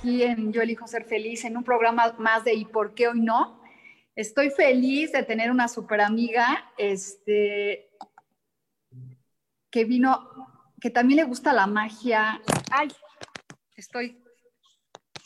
[0.00, 3.20] Aquí en Yo elijo ser feliz, en un programa más de ¿Y por qué hoy
[3.20, 3.60] no?
[4.16, 7.90] Estoy feliz de tener una super amiga este,
[9.70, 10.28] que vino,
[10.80, 12.40] que también le gusta la magia.
[12.70, 12.88] Ay,
[13.76, 14.22] estoy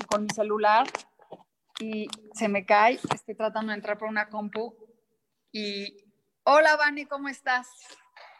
[0.09, 0.87] con mi celular
[1.81, 2.99] y se me cae.
[3.15, 4.77] Estoy tratando de entrar por una compu.
[5.53, 5.97] Y
[6.45, 7.69] hola, Vani, ¿cómo estás?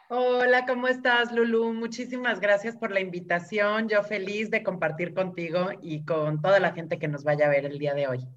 [0.07, 1.73] Hola, ¿cómo estás, Lulu?
[1.73, 3.89] Muchísimas gracias por la invitación.
[3.89, 7.65] Yo feliz de compartir contigo y con toda la gente que nos vaya a ver
[7.65, 8.27] el día de hoy.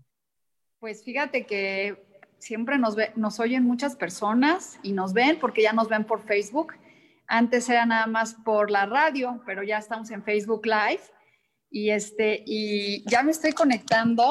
[0.78, 6.04] Pues fíjate que siempre nos, oyen muchas personas y nos ven porque ya nos ven
[6.04, 6.72] por Facebook.
[7.26, 11.02] Antes era nada más por la radio, pero ya estamos en Facebook Live
[11.70, 14.24] y este y ya me estoy conectando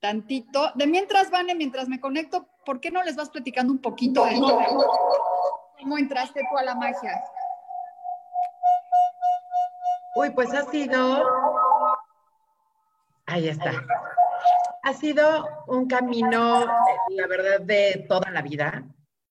[0.00, 0.72] tantito.
[0.74, 4.34] De mientras, Vane, mientras me conecto, ¿por qué no les vas platicando un poquito de
[5.80, 7.22] ¿Cómo entraste tú a la magia?
[10.14, 11.24] Uy, pues ha sido,
[13.26, 13.72] ahí está,
[14.82, 16.66] ha sido un camino,
[17.08, 18.84] la verdad, de toda la vida.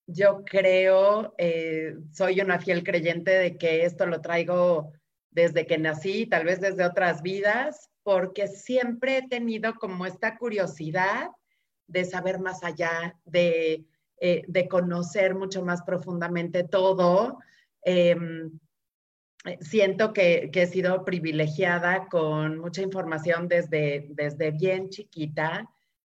[0.07, 4.93] Yo creo, eh, soy una fiel creyente de que esto lo traigo
[5.29, 11.29] desde que nací, tal vez desde otras vidas, porque siempre he tenido como esta curiosidad
[11.87, 13.85] de saber más allá, de
[14.21, 17.39] eh, de conocer mucho más profundamente todo.
[17.81, 18.59] Em,
[19.61, 25.69] siento que, he sido privilegiada con mucha información desde, desde bien chiquita,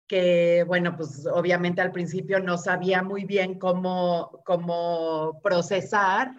[0.07, 6.33] que bueno, pues obviamente al principio no sabía muy bien cómo, cómo procesar,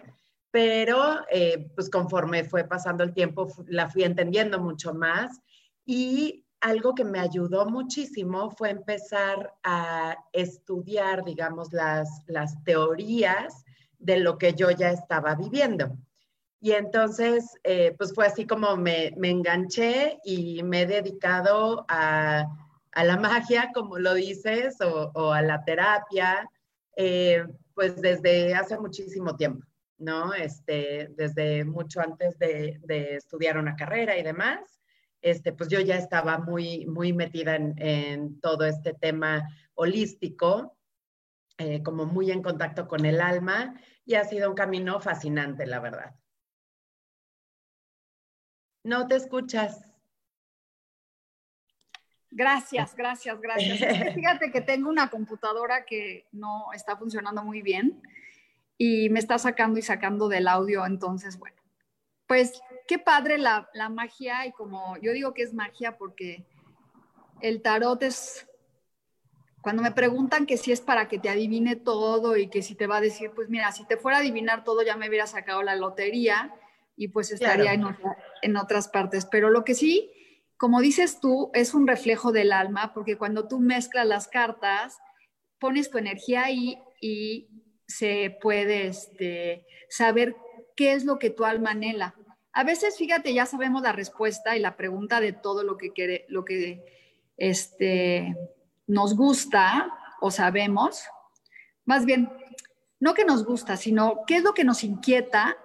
[0.50, 5.40] pero eh, pues conforme fue pasando el tiempo la fui entendiendo mucho más
[5.86, 13.64] y algo que me ayudó muchísimo fue empezar a estudiar, digamos, las, las teorías
[13.98, 15.98] de lo que yo ya estaba viviendo.
[16.60, 22.46] Y entonces, eh, pues fue así como me, me, enganché y me he dedicado a,
[22.92, 26.48] a la magia, como lo dices, o, o a la terapia,
[26.96, 27.44] eh,
[27.74, 29.66] pues desde hace muchísimo tiempo,
[29.98, 30.32] ¿no?
[30.32, 34.81] Este, desde mucho antes de, de estudiar una carrera y demás
[35.22, 40.76] este, pues yo ya estaba muy, muy metida en, todo este tema holístico,
[41.58, 45.78] eh, como muy en contacto con el alma, y ha sido un camino fascinante, la
[45.78, 46.14] verdad.
[48.84, 49.88] No te escuchas.
[52.30, 54.14] Gracias, gracias, gracias.
[54.14, 58.02] fíjate que tengo una computadora que no está funcionando muy bien
[58.76, 61.62] y me está sacando y sacando del audio, entonces, bueno,
[62.26, 66.44] pues qué padre la, magia y como yo digo que es magia porque
[67.40, 68.48] el tarot es,
[69.60, 72.86] cuando me preguntan que si es para que te adivine todo y que si te
[72.86, 75.62] va a decir, pues mira, si te fuera a adivinar todo ya me hubiera sacado
[75.62, 76.54] la lotería
[76.96, 77.84] y pues estaría en,
[78.42, 79.26] en otras partes.
[79.26, 80.12] Pero lo que sí,
[80.56, 84.98] como dices tú, es un reflejo del alma porque cuando tú mezclas las cartas,
[85.58, 87.48] pones tu energía ahí y
[87.86, 90.36] se puede este, saber
[90.76, 92.14] qué es lo que tu alma anhela.
[92.52, 96.26] A veces, fíjate, ya sabemos la respuesta y la pregunta de todo lo que, quiere,
[96.28, 96.84] lo que
[97.36, 98.36] este,
[98.86, 99.90] nos gusta
[100.20, 101.02] o sabemos.
[101.84, 102.30] Más bien,
[103.00, 105.56] no que nos gusta, sino qué es lo que nos inquieta,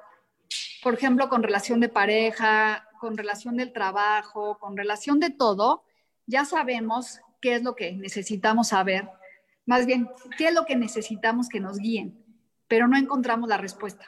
[0.81, 5.83] por ejemplo, con relación de pareja, con relación del trabajo, con relación de todo,
[6.25, 9.09] ya sabemos qué es lo que necesitamos saber.
[9.65, 12.23] Más bien, qué es lo que necesitamos que nos guíen,
[12.67, 14.06] pero no encontramos la respuesta.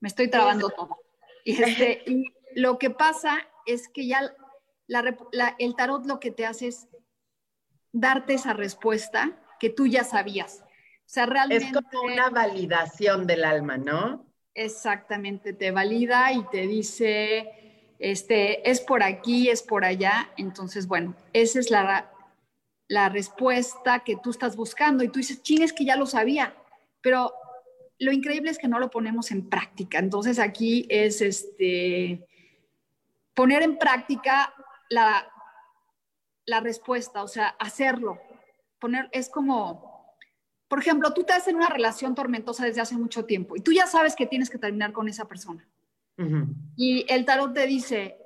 [0.00, 1.05] Me estoy trabando todo.
[1.46, 2.24] Este, y,
[2.56, 4.34] lo que pasa es que ya
[5.58, 6.88] el tarot lo que te hace es
[7.92, 10.62] darte esa respuesta que tú ya sabías.
[10.62, 11.66] O sea, realmente...
[11.66, 14.26] Es como una validación del alma, ¿no?
[14.54, 20.32] Exactamente, te valida y te dice, este, es por aquí, es por allá.
[20.36, 22.10] Entonces, bueno, esa es la,
[22.88, 26.56] la respuesta que tú estás buscando y tú dices, ching, es que ya lo sabía,
[27.02, 27.32] pero
[27.98, 29.98] lo increíble es que no lo ponemos en práctica.
[29.98, 32.26] Entonces aquí es este,
[33.34, 34.54] poner en práctica
[34.90, 35.30] la,
[36.44, 38.18] la respuesta, o sea, hacerlo.
[38.78, 40.16] Poner, es como,
[40.68, 43.72] por ejemplo, tú te estás en una relación tormentosa desde hace mucho tiempo y tú
[43.72, 45.68] ya sabes que tienes que terminar con esa persona.
[46.76, 48.16] Y el tarot te dice,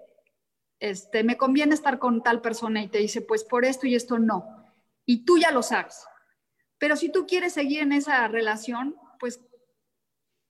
[0.79, 4.21] este, me conviene estar con tal persona y te dice, pues por esto y esto
[4.21, 4.73] no.
[5.05, 6.05] Y tú ya lo sabes.
[6.79, 9.41] Pero si tú quieres seguir en esa relación, pues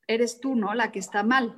[0.07, 0.75] eres tú, ¿no?
[0.75, 1.57] La que está mal.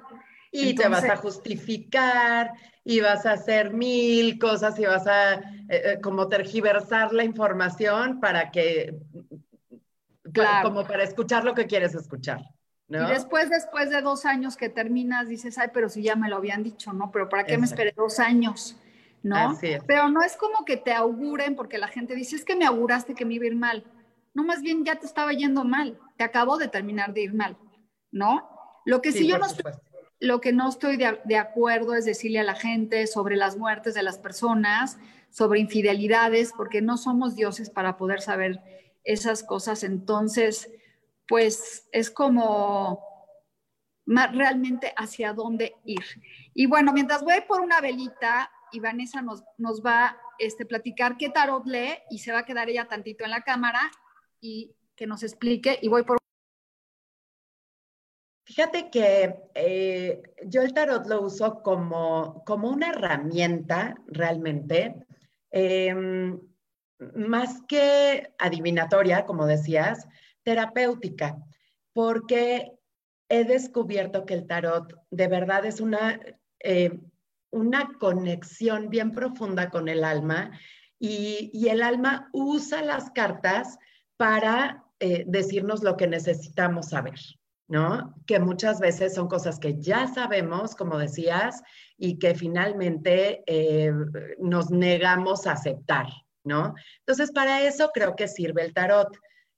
[0.51, 2.53] Y te vas a justificar
[2.85, 8.21] y vas a hacer mil cosas y vas a eh, eh, como tergiversar la información
[8.21, 8.99] para que,
[10.33, 10.69] claro.
[10.69, 12.43] como para escuchar lo que quieres escuchar.
[12.89, 13.09] ¿no?
[13.09, 16.37] Y después, después de dos años que terminas, dices, ay, pero si ya me lo
[16.37, 17.11] habían dicho, ¿no?
[17.11, 18.77] Pero ¿para qué me esperé dos años?
[19.23, 19.57] ¿No?
[19.87, 23.15] Pero no es como que te auguren, porque la gente dice, es que me auguraste
[23.15, 23.85] que me iba a ir mal.
[24.35, 27.57] No, más bien ya te estaba yendo mal, te acabó de terminar de ir mal,
[28.13, 28.49] ¿no?
[28.85, 29.73] Lo que sí, yo no estoy,
[30.21, 33.95] lo que no estoy de, de, acuerdo es decirle a la gente sobre las muertes
[33.95, 34.99] de las personas,
[35.31, 38.61] sobre infidelidades, porque no somos dioses para poder saber
[39.03, 39.83] esas cosas.
[39.83, 40.71] Entonces,
[41.27, 43.13] pues es como
[44.07, 46.05] realmente hacia dónde ir.
[46.55, 51.17] Y bueno, mientras voy por una velita y Vanessa nos, nos va a este, platicar
[51.17, 53.91] qué tarot lee y se va a quedar ella tantito en la cámara
[54.41, 56.19] y que nos explique y voy por
[58.55, 65.07] Fíjate que eh, yo el tarot lo uso como, como una herramienta realmente,
[65.51, 66.39] em,
[67.15, 70.07] más que adivinatoria, como decías,
[70.43, 71.39] terapéutica,
[71.95, 72.73] porque
[73.31, 76.21] he descubierto que el tarot de verdad es una,
[76.61, 77.01] eh,
[77.51, 80.51] una conexión bien profunda con el alma
[80.99, 83.79] y, y el alma usa las cartas
[84.19, 87.19] para eh, decirnos lo que necesitamos saber.
[87.73, 88.15] ¿No?
[88.27, 91.63] Que muchas veces son cosas que ya sabemos, como decías,
[91.97, 93.91] y que finalmente eh,
[94.39, 96.07] nos negamos a aceptar,
[96.45, 96.75] ¿no?
[96.99, 99.17] Entonces, para eso creo que sirve el tarot.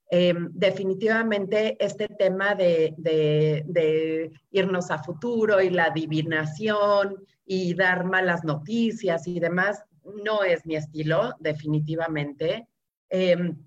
[0.09, 9.27] Em, definitivamente este tema de, irnos a futuro y la adivinación y dar malas noticias
[9.27, 9.83] y demás
[10.23, 12.65] no es mi estilo, definitivamente.
[13.09, 13.57] Em,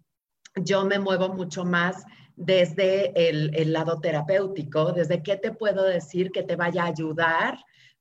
[0.54, 2.02] yo me muevo mucho más
[2.38, 7.58] desde el, lado terapéutico, desde qué te puedo decir que te vaya a ayudar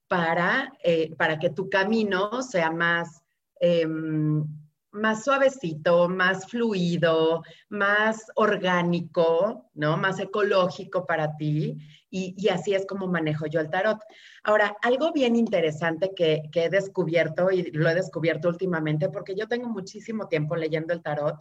[0.07, 3.23] para, eh, para que tu camino sea más,
[3.59, 4.45] em,
[4.91, 9.97] más suavecito, más fluido, más orgánico, ¿no?
[9.97, 11.75] Más ecológico para ti.
[12.09, 13.99] Y, así es como manejo yo el tarot.
[14.43, 19.47] Ahora, algo bien interesante que, que he descubierto y lo he descubierto últimamente, porque yo
[19.47, 21.37] tengo muchísimo tiempo leyendo el tarot,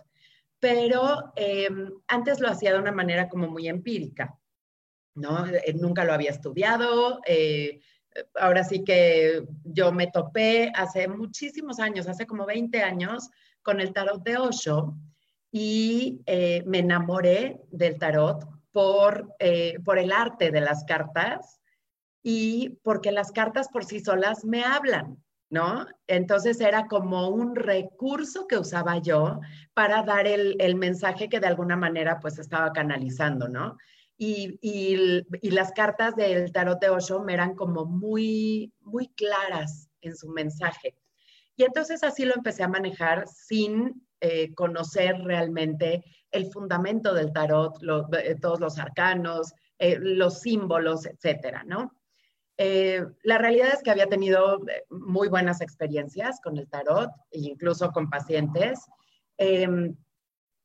[0.58, 4.38] pero em, antes lo hacía de una manera como muy empírica,
[5.14, 5.46] ¿no?
[5.46, 7.20] Eh, nunca lo había estudiado.
[7.26, 7.80] Eh,
[8.34, 13.28] ahora sí que yo me topé hace muchísimos años, hace como 20 años,
[13.62, 14.94] con el tarot de Osho
[15.50, 19.34] y eh, me enamoré del tarot por,
[19.84, 21.60] por el arte de las cartas
[22.22, 25.22] y porque las cartas por sí solas me hablan.
[25.50, 25.86] ¿No?
[26.06, 29.40] Entonces era como un recurso que usaba yo
[29.74, 33.76] para dar el, mensaje que de alguna manera pues estaba canalizando, ¿no?
[34.18, 34.58] Y,
[35.42, 40.96] las cartas del tarot de Osho me eran como muy, muy claras en su mensaje.
[41.56, 47.78] Y entonces así lo empecé a manejar sin eh, conocer realmente el fundamento del tarot,
[48.18, 51.92] eh, todos los arcanos, eh, los símbolos, etcétera, ¿no?
[52.58, 57.40] Eh, la realidad es que había tenido eh, muy buenas experiencias con el tarot, e
[57.40, 58.80] incluso con pacientes,
[59.36, 59.94] em,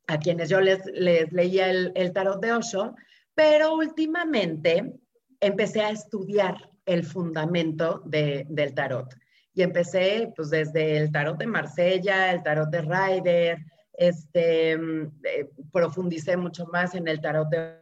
[0.08, 2.96] a quienes yo les, leía el, tarot de Osho,
[3.36, 4.94] pero últimamente
[5.40, 9.14] empecé a estudiar el fundamento del tarot.
[9.54, 13.58] Y empecé pues desde el tarot de Marsella, el tarot de Ryder,
[13.94, 17.78] este, em, eh, profundicé mucho más en el tarot de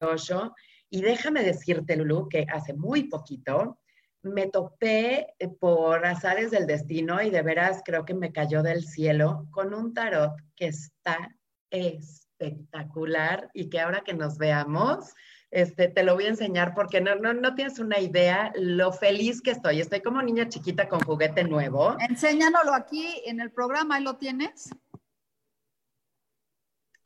[0.00, 0.54] Osho
[0.94, 3.80] y déjame decirte, Lulu, que hace muy poquito
[4.22, 8.84] me topé eh, por azares del destino y de veras creo que me cayó del
[8.84, 11.34] cielo con un tarot que está
[11.68, 15.12] espectacular y que ahora que nos veamos,
[15.50, 19.42] este, te lo voy a enseñar porque no, no, no tienes una idea lo feliz
[19.42, 19.80] que estoy.
[19.80, 21.96] Estoy como niña chiquita con juguete nuevo.
[22.08, 24.70] Enséñanoslo aquí en el programa, ¿ahí lo tienes?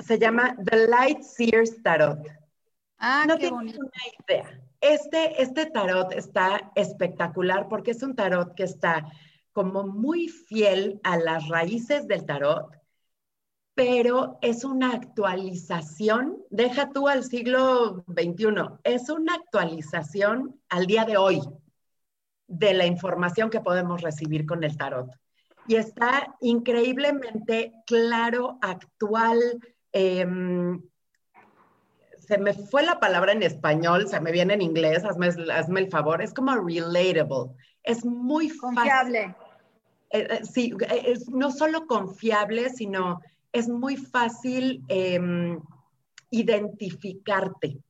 [0.05, 2.38] Se llama The Light Seers Tarot.
[2.99, 4.61] Ah, no tengo una idea.
[4.81, 9.07] Este, este tarot está espectacular porque es un tarot que está
[9.53, 12.79] como muy fiel a las raíces del tarot
[13.79, 21.17] pero es una actualización, deja tú al siglo XXI, es una actualización al día de
[21.17, 21.41] hoy
[22.49, 25.09] de la información que podemos recibir con el tarot.
[25.69, 29.39] Y está increíblemente claro, actual.
[29.93, 30.83] Em,
[32.29, 35.89] se me fue la palabra en español, se me viene en inglés, hazme, hazme el
[35.89, 39.35] favor, es como relatable, es muy confiable.
[40.11, 40.75] Eh, eh, sí,
[41.07, 45.59] es no solo confiable, sino es muy fácil em,
[46.31, 47.81] identificarte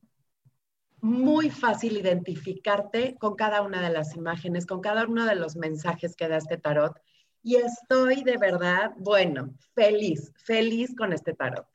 [1.01, 6.13] muy fácil identificarte con cada una de las imágenes, con cada uno de los mensajes
[6.13, 6.93] que da este tarot.
[7.41, 11.67] Y estoy de verdad, bueno, feliz, feliz con este tarot.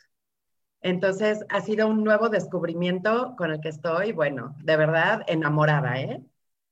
[0.85, 6.23] Entonces, ha sido un nuevo descubrimiento con el que estoy, bueno, de verdad enamorada, ¿eh?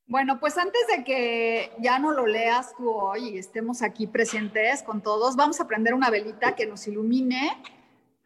[0.06, 4.82] Bueno, pues antes de que ya no lo leas tú hoy y estemos aquí presentes
[4.82, 7.56] con todos, vamos a prender una velita que nos ilumine.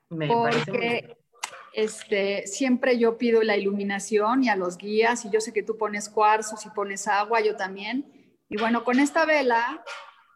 [0.08, 1.16] Me porque
[1.72, 5.78] este, siempre yo pido la iluminación y a los guías, y yo sé que tú
[5.78, 8.34] pones cuarzos y pones agua, yo también.
[8.48, 9.84] Y bueno, con esta vela,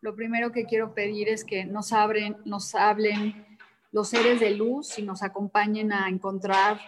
[0.00, 3.49] lo primero que quiero pedir es que nos, abren, nos hablen
[3.92, 6.80] los seres de luz y nos acompañen a encontrar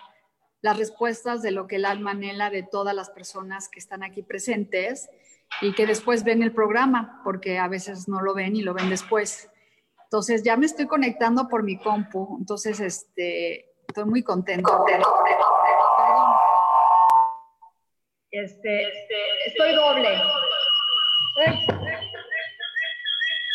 [0.61, 4.23] las respuestas de lo que el alma anhela de todas las personas que están aquí
[4.23, 5.11] presentes
[5.61, 8.89] y que después ven el programa, porque a veces no lo ven y lo ven
[8.89, 9.51] después.
[10.05, 14.87] Entonces ya me estoy conectando por mi compu, entonces este, Estoy muy contento.
[18.31, 18.89] Este,
[19.47, 20.09] estoy doble.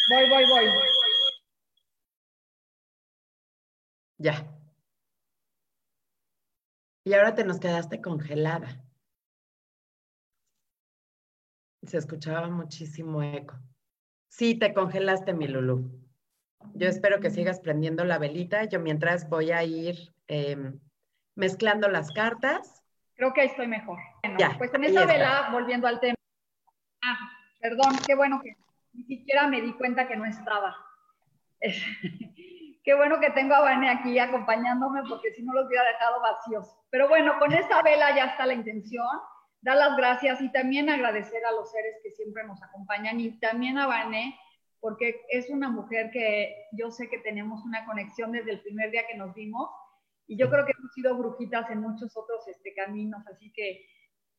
[0.10, 0.68] Voy, voy, voy.
[4.18, 4.46] Ya.
[7.06, 8.84] Y ahora te nos quedaste congelada.
[11.84, 13.56] Se escuchaba muchísimo eco.
[14.30, 15.90] Sí, te congelaste, mi Lulu.
[16.74, 18.66] Yo espero que sigas prendiendo la velita.
[18.66, 20.80] Yo mientras voy a ir Em,
[21.36, 22.84] mezclando las cartas.
[23.16, 23.98] Creo que ahí estoy mejor.
[24.58, 26.16] pues en esa vela, volviendo al tema.
[27.02, 27.18] Ah,
[27.60, 28.56] perdón, qué bueno que
[28.94, 30.76] ni siquiera me di cuenta que no estaba.
[32.88, 36.74] Qué bueno que tengo a Vane aquí acompañándome porque si no los hubiera dejado vacíos.
[36.90, 39.06] Pero bueno, con esta vela ya está la intención.
[39.60, 43.78] Dar las gracias y también agradecer a los seres que siempre nos acompañan y también
[43.78, 44.40] a Vane
[44.80, 49.06] porque es una mujer que yo sé que tenemos una conexión desde el primer día
[49.06, 49.70] que nos vimos
[50.26, 53.86] y yo creo que hemos sido brujitas en muchos otros este, caminos, así que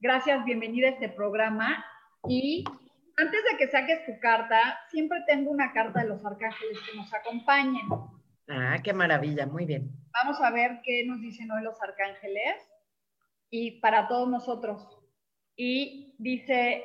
[0.01, 1.85] gracias, bienvenida a este programa.
[2.27, 2.65] Y
[3.19, 7.13] antes de que saques tu carta, siempre tengo una carta de los arcángeles que nos
[7.13, 7.87] acompañen.
[8.49, 9.91] Ah, qué maravilla, muy bien.
[10.13, 12.57] Vamos a ver qué nos dicen hoy los arcángeles
[13.51, 14.99] y para todos nosotros.
[15.57, 16.85] Y dice,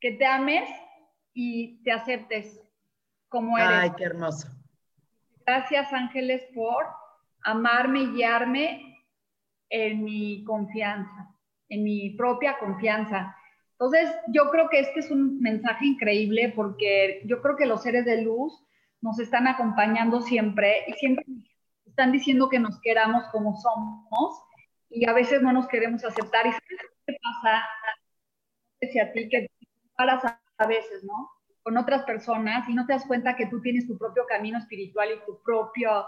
[0.00, 0.68] que te ames
[1.34, 2.60] y te aceptes
[3.28, 3.70] como eres.
[3.70, 4.48] Ay, qué hermoso.
[5.46, 6.86] Gracias, Ángeles, por
[7.42, 9.06] amarme y guiarme
[9.70, 11.34] en mi confianza,
[11.68, 13.34] en mi propia confianza.
[13.80, 18.04] Entonces, yo creo que este es un mensaje increíble porque yo creo que los seres
[18.04, 18.64] de luz
[19.00, 21.24] nos están acompañando siempre y siempre
[21.86, 24.42] están diciendo que nos queramos como somos
[24.90, 26.46] y a veces no nos queremos aceptar.
[26.46, 26.66] ¿Y sabes
[27.06, 27.64] qué pasa?
[29.02, 29.50] a ti que
[29.96, 31.38] paras a veces, ¿no?
[31.68, 35.10] con otras personas y no te das cuenta que tú tienes tu propio camino espiritual
[35.14, 36.06] y tu, propio,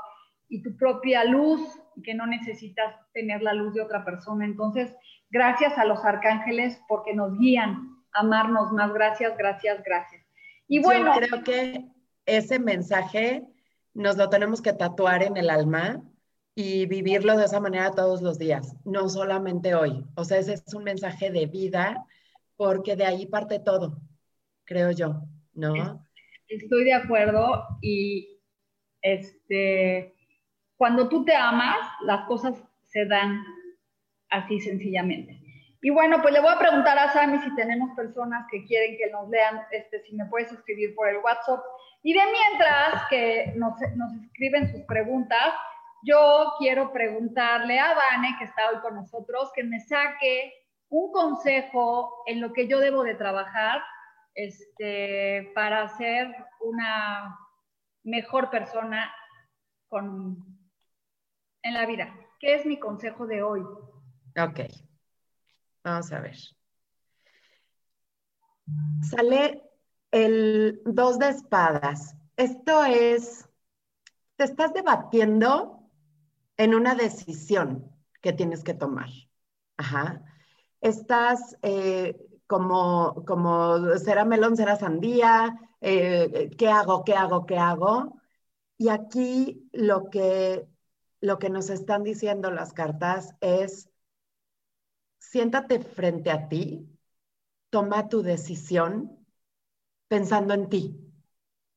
[0.49, 1.61] y tu propia luz
[1.97, 4.47] y que no necesitas tener la luz de otra persona.
[4.47, 4.97] Entonces,
[5.31, 8.93] gracias a los arcángeles porque nos guían a amarnos más.
[8.93, 10.23] Gracias, gracias, gracias.
[10.69, 11.85] Y bueno, Yo creo que
[12.27, 13.45] ese mensaje
[13.95, 16.03] nos lo tenemos que tatuar en el alma
[16.55, 20.05] y vivirlo de esa manera todos los días, no solamente hoy.
[20.15, 22.05] O sea, ese es un mensaje de vida
[22.57, 23.99] porque de ahí parte todo,
[24.65, 25.23] creo yo.
[25.55, 26.07] ¿no?
[26.49, 28.41] Estoy de acuerdo y
[29.03, 30.15] este,
[30.77, 32.57] cuando tú te amas, las cosas
[32.87, 33.45] se dan
[34.31, 35.39] así sencillamente.
[35.83, 39.11] Y bueno, pues le voy a preguntar a Sammy si tenemos personas que quieren que
[39.11, 41.61] nos lean, este, si me puedes escribir por el WhatsApp.
[42.03, 45.55] Y de mientras que nos, nos escriben sus preguntas,
[46.03, 50.53] yo quiero preguntarle a Vane, que está hoy con nosotros, que me saque
[50.91, 53.81] un consejo en lo que yo debo de trabajar
[54.35, 57.39] este, para ser una
[58.03, 59.13] mejor persona
[59.89, 60.37] con,
[61.63, 62.15] en la vida.
[62.39, 63.63] ¿Qué es mi consejo de hoy?
[64.37, 64.61] Ok,
[65.83, 66.37] vamos a ver.
[69.03, 69.63] Sale
[70.11, 72.17] el dos de espadas.
[72.37, 73.49] Esto es,
[74.37, 75.91] te estás debatiendo
[76.57, 79.09] en una decisión que tienes que tomar.
[79.77, 80.23] Ajá.
[80.81, 88.21] Estás eh, como, como será melón, será sandía, eh, ¿qué hago, qué hago, qué hago?
[88.77, 90.67] Y aquí lo que,
[91.21, 93.90] lo que nos están diciendo las cartas es,
[95.21, 96.89] siéntate frente a ti,
[97.71, 99.25] toma tu decisión
[100.09, 101.12] pensando en ti.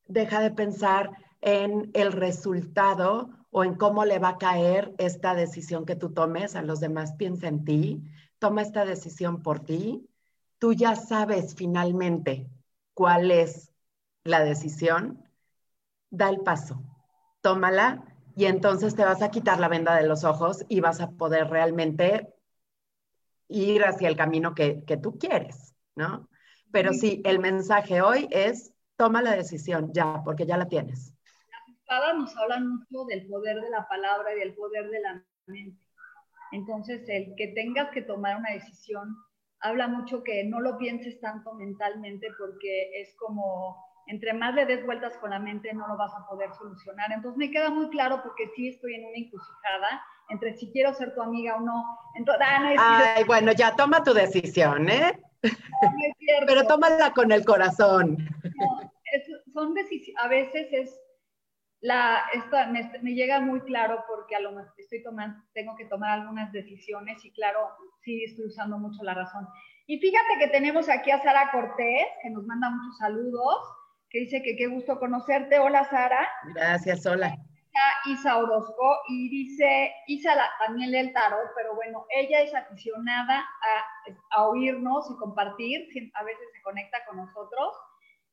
[0.08, 5.86] Deja de pensar en el resultado o en cómo le va a caer esta decisión
[5.86, 7.14] que tú tomes a los demás.
[7.14, 8.02] Piensa en ti,
[8.40, 10.10] toma esta decisión por ti
[10.64, 12.50] tú ya sabes finalmente
[12.94, 13.74] cuál es
[14.24, 15.30] la decisión,
[16.10, 16.82] da el paso,
[17.42, 21.12] tómala y entonces te vas a quitar la venda de los ojos y vas a
[21.12, 22.34] poder realmente
[23.48, 26.30] ir hacia el camino que, tú quieres, ¿no?
[26.72, 31.14] Pero sí, el mensaje hoy es, toma la decisión ya, porque ya la tienes.
[31.50, 35.24] Las espadas nos hablan mucho del poder de la palabra y del poder de la
[35.46, 35.80] mente.
[36.52, 39.16] Entonces, el que tengas que tomar una decisión
[39.60, 44.86] habla mucho que no lo pienses tanto mentalmente porque es como, entre más le des
[44.86, 47.12] vueltas con la mente, no lo vas a poder solucionar.
[47.12, 51.14] Entonces me queda muy claro porque sí estoy en una encrucijada entre si quiero ser
[51.14, 51.84] tu amiga o no.
[52.16, 55.20] Entonces, ah, Ay, bueno, ya toma tu decisión, ¿eh?
[56.48, 58.18] Pero tómala con el corazón.
[59.54, 61.00] son decisiones, a veces es
[61.82, 62.56] la, esto
[63.02, 67.24] me, llega muy claro porque a lo mejor estoy tomando, tengo que tomar algunas decisiones
[67.26, 67.60] y claro,
[68.04, 69.46] sí estoy usando mucho la razón.
[69.86, 73.58] Y fíjate que tenemos aquí a Sara Cortés, que nos manda muchos saludos,
[74.10, 75.60] que dice que qué gusto conocerte.
[75.60, 76.26] Hola Sara.
[76.56, 77.36] Gracias, hola.
[78.06, 84.38] Isa Orozco y dice, Isa también lee el tarot, pero bueno, ella es aficionada a,
[84.38, 87.76] a oírnos y compartir, a veces se conecta con nosotros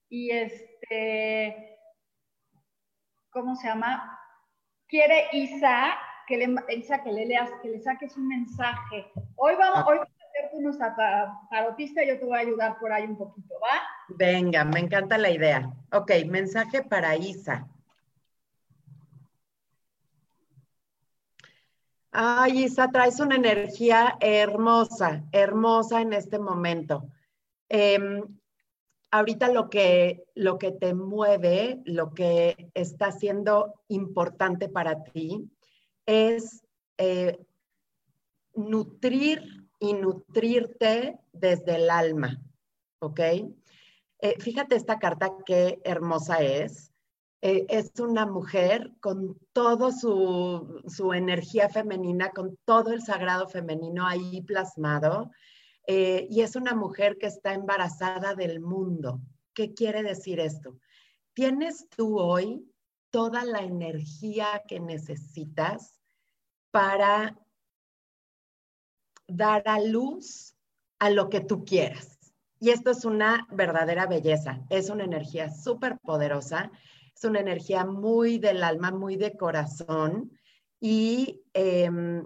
[0.09, 1.78] y este
[3.30, 4.18] ¿cómo se llama?
[4.88, 5.97] Quiere Isa
[6.30, 9.11] que le, Isa, que le leas, que le saques un mensaje.
[9.37, 9.90] Hoy vamos, ah.
[9.90, 10.94] a hacer tú nuestra
[11.50, 13.80] tarotista, yo te voy a ayudar por ahí un poquito, ¿va?
[14.16, 15.68] Venga, me encanta la idea.
[15.92, 17.66] Ok, mensaje para Isa.
[22.12, 27.09] Ay, Isa, traes una energía hermosa, hermosa en este momento.
[27.68, 28.23] Em,
[29.12, 35.49] ahorita lo que, lo que te mueve, lo que está siendo importante para ti
[36.05, 36.66] es
[36.99, 37.38] eh,
[38.55, 42.42] nutrir y nutrirte desde el alma,
[42.99, 43.20] ¿ok?
[44.18, 46.89] Eh, fíjate esta carta qué hermosa es.
[47.42, 54.07] Eh, es una mujer con toda su, su, energía femenina, con todo el sagrado femenino
[54.07, 55.31] ahí plasmado.
[55.87, 59.20] Eh, y es una mujer que está embarazada del mundo.
[59.55, 60.79] ¿Qué quiere decir esto?
[61.33, 62.70] Tienes tú hoy
[63.11, 66.00] toda la energía que necesitas
[66.70, 67.38] para
[69.26, 70.55] dar a luz
[70.98, 72.18] a lo que tú quieras.
[72.61, 76.70] Y esto es una verdadera belleza, es una energía súper poderosa,
[77.20, 80.33] es una energía muy del alma, muy de corazón
[80.80, 82.24] y em,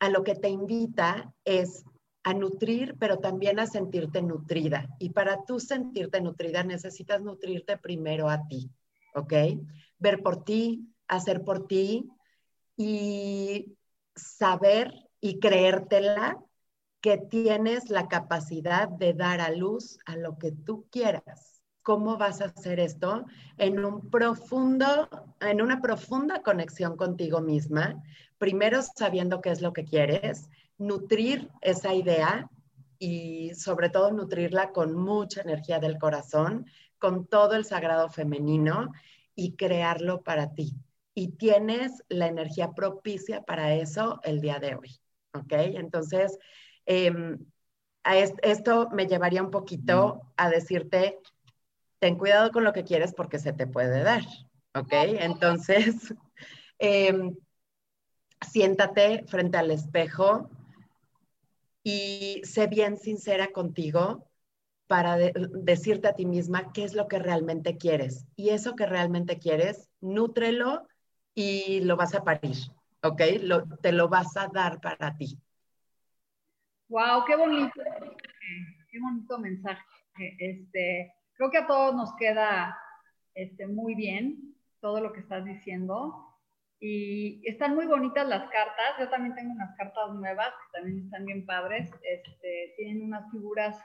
[0.00, 1.82] a lo que te invita es
[2.24, 4.86] a nutrir, pero también a sentirte nutrida.
[4.98, 8.70] Y para tú sentirte nutrida necesitas nutrirte primero a ti,
[9.14, 9.32] ¿ok?
[9.98, 12.06] Ver por ti, hacer por ti
[12.76, 13.78] y
[14.14, 16.38] saber y creértela
[17.00, 21.57] que tienes la capacidad de dar a luz a lo que tú quieras.
[21.88, 23.24] ¿Cómo vas a hacer esto?
[23.56, 25.08] En un profundo,
[25.40, 28.04] en una profunda conexión contigo misma,
[28.36, 32.50] primero sabiendo qué es lo que quieres nutrir esa idea
[32.98, 36.66] y sobre todo nutrirla con mucha energía del corazón,
[36.98, 38.92] con todo el sagrado femenino
[39.34, 40.74] y crearlo para ti.
[41.14, 45.00] Y tienes la energía propicia para eso el día de hoy.
[45.32, 45.52] ¿Ok?
[45.52, 46.38] Entonces,
[46.84, 47.38] em,
[48.42, 51.18] esto me llevaría un poquito a decirte,
[51.98, 54.22] ten cuidado con lo que quieres porque se te puede dar.
[54.74, 54.92] ¿Ok?
[54.92, 56.14] Entonces,
[56.78, 57.36] em,
[58.40, 60.50] siéntate frente al espejo,
[61.88, 64.28] y sé bien sincera contigo
[64.86, 68.26] para decirte a ti misma qué es lo que realmente quieres.
[68.36, 70.86] Y eso que realmente quieres, nútrelo
[71.34, 72.56] y lo vas a parir,
[73.02, 73.22] ¿ok?
[73.80, 75.38] te lo vas a dar para ti.
[76.88, 77.80] Wow, qué bonito,
[78.90, 79.82] qué bonito mensaje.
[80.38, 82.76] Este, creo que a todos nos queda
[83.34, 86.24] este, muy bien todo lo que estás diciendo.
[86.80, 88.98] Y están muy bonitas las cartas.
[88.98, 91.90] Yo también tengo unas cartas nuevas que también están bien padres.
[92.02, 93.80] Este, tienen unas figuras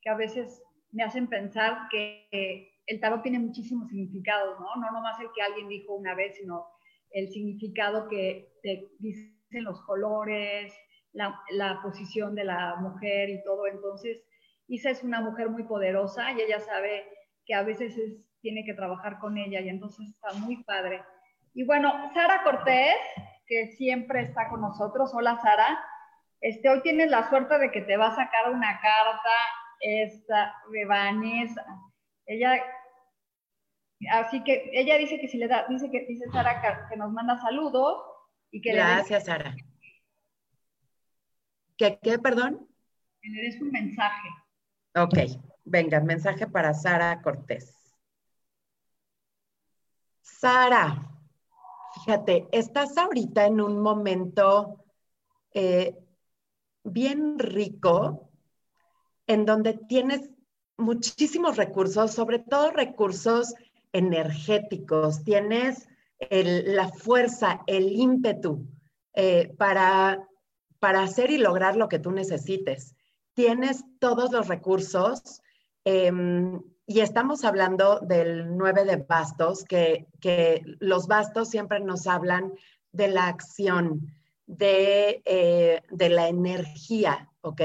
[0.00, 0.62] que a veces
[0.92, 4.76] me hacen pensar que el tarot tiene muchísimos significados, ¿no?
[4.80, 6.66] No nomás el que alguien dijo una vez, sino
[7.10, 9.34] el significado que te dicen
[9.64, 10.72] los colores,
[11.12, 13.66] la, la posición de la mujer y todo.
[13.66, 14.24] Entonces,
[14.68, 17.06] Isa es una mujer muy poderosa y ella sabe
[17.44, 17.94] que a veces
[18.40, 21.02] tiene que trabajar con ella y entonces está muy padre.
[21.54, 22.96] Y bueno, Sara Cortés,
[23.46, 25.12] que siempre está con nosotros.
[25.14, 25.78] Hola Sara.
[26.40, 29.30] Este, hoy tienes la suerte de que te va a sacar una carta
[29.80, 31.64] esta de Vanessa.
[32.26, 32.60] Ella,
[34.10, 37.38] así que ella dice que si le da, dice que dice Sara que, nos manda
[37.40, 38.02] saludos
[38.50, 39.54] y que Gracias, Sara.
[41.76, 42.68] ¿Qué, qué, perdón?
[43.20, 44.28] Que le des un mensaje.
[44.94, 45.16] Ok,
[45.64, 47.74] venga, mensaje para Sara Cortés.
[50.20, 51.10] Sara,
[51.94, 54.84] fíjate, estás ahorita en un momento
[55.54, 55.96] eh,
[56.84, 58.28] bien rico
[59.26, 60.28] en donde tienes
[60.76, 63.54] muchísimos recursos, sobre todo recursos
[63.92, 65.88] energéticos, tienes
[66.30, 68.66] la fuerza, el ímpetu
[69.14, 70.28] eh, para,
[70.78, 72.94] para hacer y lograr lo que tú necesites.
[73.34, 75.42] Tienes todos los recursos
[75.84, 80.06] em, y estamos hablando del 9 de bastos, que,
[80.80, 82.52] los bastos siempre nos hablan
[82.92, 84.12] de la acción,
[84.46, 87.62] de, eh, de la energía, ¿ok?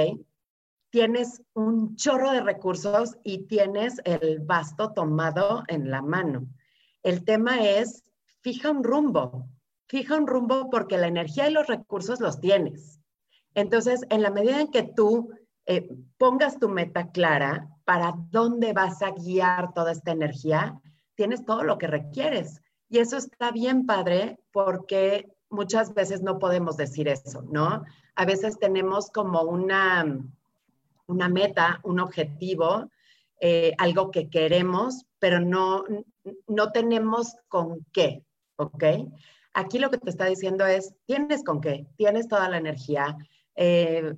[0.90, 6.48] tienes un chorro de recursos y tienes el basto tomado en la mano.
[7.04, 8.04] El tema es,
[8.42, 9.48] fija un rumbo,
[9.88, 13.00] fija un rumbo porque la energía y los recursos los tienes.
[13.54, 15.30] Entonces, en la medida en que tú
[15.70, 20.82] eh, pongas tu meta clara para dónde vas a guiar toda esta energía,
[21.16, 22.62] tienes todo lo que requieres.
[22.90, 27.84] Y eso está bien padre porque muchas veces no podemos decir eso, ¿no?
[28.16, 30.24] A veces tenemos como una,
[31.08, 32.90] una meta, un objetivo,
[33.42, 35.84] eh, algo que queremos, pero no,
[36.48, 38.24] no tenemos con qué,
[38.56, 38.84] ¿ok?
[39.54, 43.18] Aquí lo que te está diciendo es, tienes con qué, tienes toda la energía,
[43.56, 44.14] eh,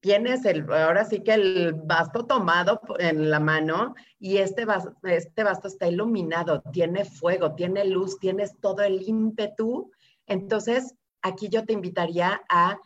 [0.00, 5.44] tienes el, ahora sí que el basto tomado en la mano y este basto, este
[5.44, 9.90] basto está iluminado, tiene fuego, tiene luz, tienes todo el ímpetu.
[10.26, 12.78] Entonces, aquí yo te invitaría a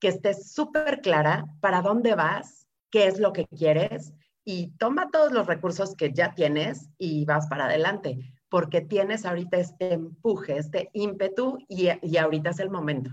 [0.00, 4.12] que estés súper clara para dónde vas, qué es lo que quieres
[4.44, 9.56] y toma todos los recursos que ya tienes y vas para adelante, porque tienes ahorita
[9.56, 13.10] este empuje, este ímpetu y, ahorita es el momento.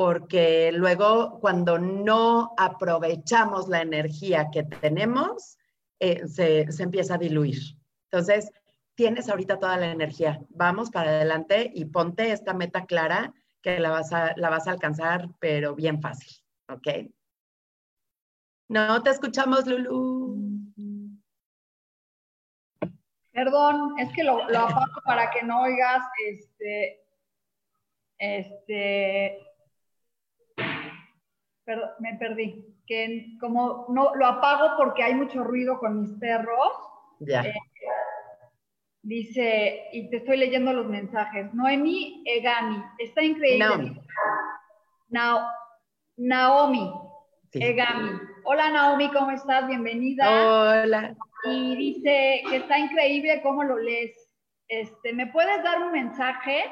[0.00, 5.58] Porque luego cuando no aprovechamos la energía que tenemos,
[5.98, 7.58] eh, se, empieza a diluir.
[8.10, 8.50] Entonces,
[8.94, 10.40] tienes ahorita toda la energía.
[10.48, 14.70] Vamos para adelante y ponte esta meta clara que la vas a, la vas a
[14.70, 16.32] alcanzar, pero bien fácil.
[16.70, 17.12] ¿Ok?
[18.70, 20.34] No te escuchamos, Lulu.
[23.32, 27.04] Perdón, es que lo, apago para que no oigas, este,
[28.16, 29.49] este,
[31.64, 32.66] perdón, me perdí.
[32.86, 36.72] Que como no lo apago porque hay mucho ruido con mis perros.
[37.20, 37.42] Ya.
[37.42, 37.54] Eh,
[39.02, 41.52] dice, y te estoy leyendo los mensajes.
[41.54, 43.94] Noemi Egami, está increíble.
[46.16, 46.92] Naomi.
[47.52, 48.20] Egami.
[48.44, 49.66] Hola Naomi, ¿cómo estás?
[49.66, 50.28] Bienvenida.
[50.28, 51.16] Hola.
[51.44, 54.16] Y dice que está increíble cómo lo lees.
[54.68, 56.64] Este, ¿Me puedes dar un mensaje?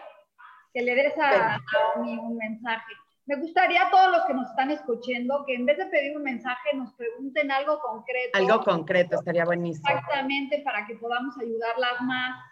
[0.73, 2.93] Que le des a Naomi un mensaje.
[3.29, 6.23] Me gustaría a todos los que nos están escuchando que en vez de pedir un
[6.23, 8.39] mensaje nos pregunten algo concreto.
[8.39, 9.87] Algo concreto, estaría buenísimo.
[9.87, 12.43] Exactamente, para que podamos ayudarlas más.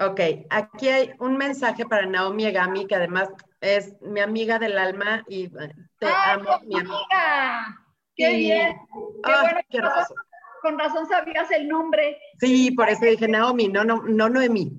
[0.00, 3.28] Ok, aquí hay un mensaje para Naomi Egami, que además
[3.60, 7.84] es mi amiga del alma y eh, te amo, mi amiga.
[8.16, 8.80] ¡Qué bien!
[9.22, 9.60] ¡Qué bueno!
[9.68, 10.16] Qué razón,
[10.62, 12.16] con razón sabías el nombre.
[12.40, 14.72] Sí, por eso dije Naomi, no, no, no Noemi.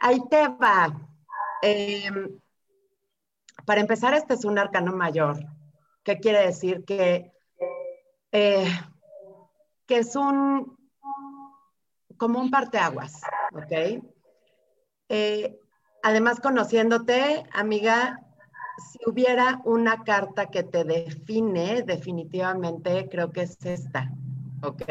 [0.00, 0.92] Ahí te va.
[1.62, 2.38] Em,
[3.66, 5.38] para empezar, este es un arcano mayor.
[6.02, 6.84] ¿Qué quiere decir?
[6.84, 7.32] Que,
[8.32, 8.68] eh,
[9.86, 10.78] que es un,
[12.16, 13.20] como un parteaguas,
[13.52, 14.02] ¿ok?
[15.08, 15.58] Eh,
[16.02, 18.20] además, conociéndote, amiga,
[18.90, 24.10] si hubiera una carta que te define, definitivamente creo que es esta,
[24.62, 24.82] ¿ok?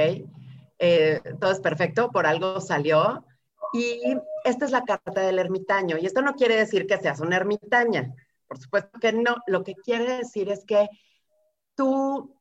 [0.79, 3.25] Eh, todo es perfecto, por algo salió.
[3.73, 5.97] Y esta es la carta del ermitaño.
[5.97, 8.13] Y esto no quiere decir que seas una ermitaña,
[8.47, 9.35] por supuesto que no.
[9.47, 10.89] Lo que quiere decir es que
[11.75, 12.35] tú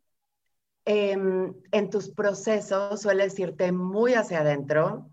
[0.85, 5.11] em, en tus procesos sueles irte muy hacia adentro.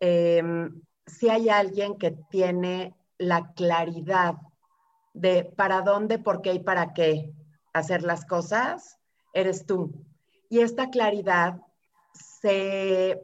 [0.00, 4.36] Em, si hay alguien que tiene la claridad
[5.14, 7.32] de para dónde, por qué y para qué
[7.72, 8.98] hacer las cosas,
[9.32, 9.92] eres tú.
[10.48, 11.60] Y esta claridad
[12.14, 13.22] se,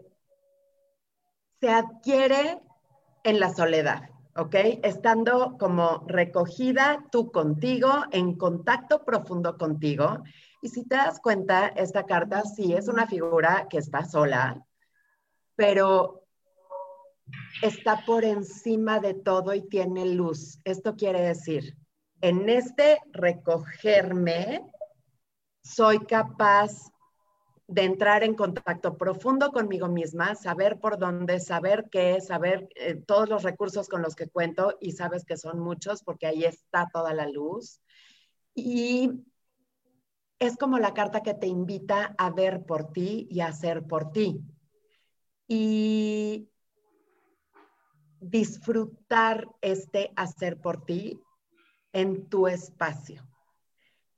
[1.61, 2.61] se adquiere
[3.25, 4.55] en la soledad, ¿ok?
[4.85, 10.23] Estando como recogida tú contigo, en contacto profundo contigo.
[10.63, 14.65] Y si te das cuenta, esta carta sí es una figura que está sola,
[15.57, 16.25] pero
[17.63, 20.61] está por encima de todo y tiene luz.
[20.65, 21.77] Esto quiere decir,
[22.21, 24.63] en este recogerme,
[25.63, 26.73] soy capaz
[27.69, 33.29] de entrar en contacto profundo conmigo misma, saber por dónde, saber qué, saber eh, todos
[33.29, 37.13] los recursos con los que cuento y sabes que son muchos porque ahí está toda
[37.13, 37.83] la luz.
[38.55, 39.23] Y
[40.39, 44.13] es como la carta que te invita a ver por ti y a hacer por
[44.13, 44.41] ti.
[45.47, 46.49] Y
[48.19, 51.21] disfrutar este hacer por ti
[51.93, 53.28] en tu espacio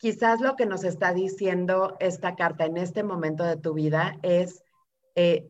[0.00, 4.64] quizás lo que nos está diciendo esta carta en este momento de tu vida es,
[5.14, 5.46] eh,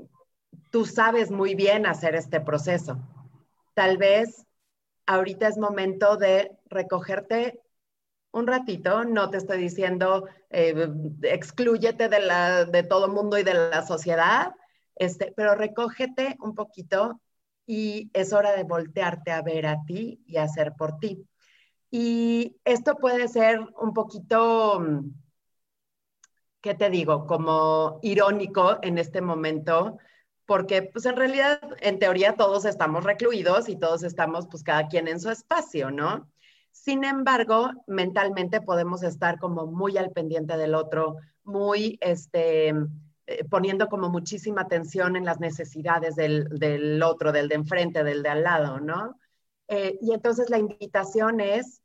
[0.71, 2.99] tú sabes muy bien hacer este proceso.
[3.75, 4.45] Tal vez
[5.07, 7.61] ahorita es momento de recogerte
[8.33, 10.89] un ratito, no te estoy diciendo eh,
[11.23, 14.53] excluyete de, la, de todo mundo y de la sociedad,
[14.97, 17.21] este, pero recógete un poquito
[17.67, 21.25] y es hora de voltearte a ver a ti y hacer por ti.
[21.91, 25.11] Y esto puede ser un poquito, mm,
[26.61, 27.27] ¿qué te digo?
[27.27, 29.99] Como irónico en este momento,
[30.47, 35.09] porque pues en realidad, en teoría, todos estamos recluidos y todos estamos pues cada quien
[35.09, 36.29] en su espacio, ¿no?
[36.73, 42.69] Sin embargo, mentalmente podemos estar como muy al pendiente del otro, muy, este,
[43.27, 48.23] eh, poniendo como muchísima atención en las necesidades del, del otro, del de enfrente, del
[48.23, 49.19] de al lado, ¿no?
[49.69, 51.80] Eh, y entonces la invitación es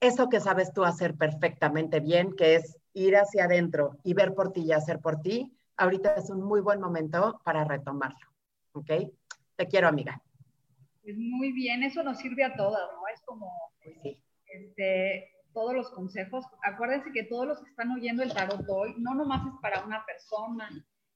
[0.00, 4.52] eso que sabes tú hacer perfectamente bien, que es ir hacia adentro y ver por
[4.52, 5.52] ti y hacer por ti.
[5.76, 8.28] Ahorita es un muy buen momento para retomarlo.
[8.72, 8.90] ¿Ok?
[9.56, 10.20] Te quiero, amiga.
[11.02, 13.08] Pues muy bien, eso nos sirve a todas, ¿no?
[13.12, 13.50] Es como
[13.82, 16.44] pues este, todos los consejos.
[16.62, 20.04] Acuérdense que todos los que están oyendo el tarot hoy, no nomás es para una
[20.04, 20.68] persona,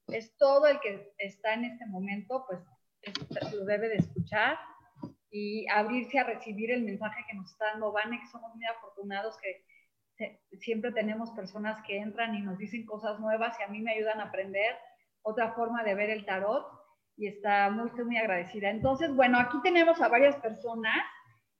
[0.07, 2.59] es todo el que está en este momento, pues
[3.53, 4.57] lo debe de escuchar
[5.37, 9.35] y abrirse a recibir el mensaje que nos está dando Vane, que somos muy afortunados
[9.41, 9.65] que
[10.61, 14.21] siempre tenemos personas que entran y nos dicen cosas nuevas y a mí me ayudan
[14.21, 14.77] a aprender
[15.23, 16.65] otra forma de ver el tarot
[17.17, 18.69] y está muy, muy agradecida.
[18.69, 21.03] Entonces, bueno, aquí tenemos a varias personas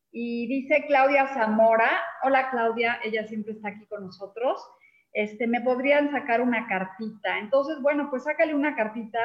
[0.09, 1.89] y dice Claudia Zamora,
[2.23, 4.65] hola Claudia, ella siempre está aquí con nosotros,
[5.11, 7.39] este, me podrían sacar una cartita.
[7.39, 9.19] Entonces, bueno, pues sácale una cartita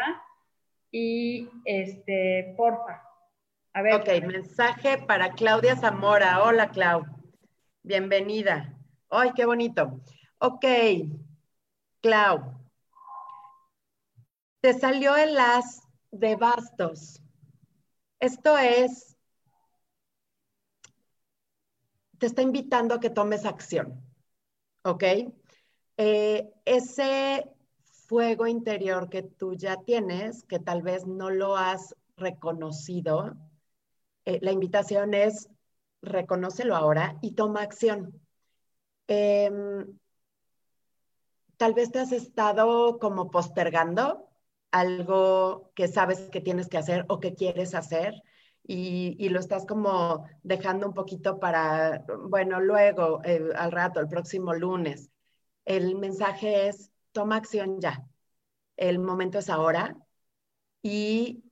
[0.91, 3.10] y, este, porfa,
[3.73, 6.43] Ok, mensaje para Claudia Zamora.
[6.43, 7.05] Hola, Clau.
[7.85, 8.77] Bienvenida.
[9.09, 10.01] ¡Ay, qué bonito!
[10.39, 10.65] Ok,
[12.01, 12.69] Clau.
[14.61, 17.23] Te salió el as de bastos.
[18.19, 19.17] Esto es,
[22.19, 24.05] te está invitando a que tomes acción.
[24.83, 25.05] ¿Ok?
[25.97, 27.49] Eh, ese
[27.85, 33.37] fuego interior que tú ya tienes, que tal vez no lo has reconocido,
[34.25, 35.49] eh, la invitación es
[36.03, 38.21] reconócelo ahora y toma acción.
[39.09, 39.99] Em,
[41.57, 44.29] tal vez te has estado como postergando
[44.71, 48.23] algo que sabes que tienes que hacer o que quieres hacer
[48.73, 54.55] y, lo estás como dejando un poquito para, bueno, luego, eh, al rato, el próximo
[54.55, 55.11] lunes.
[55.65, 58.07] El mensaje es, toma acción ya.
[58.77, 59.97] El momento es ahora
[60.83, 61.45] y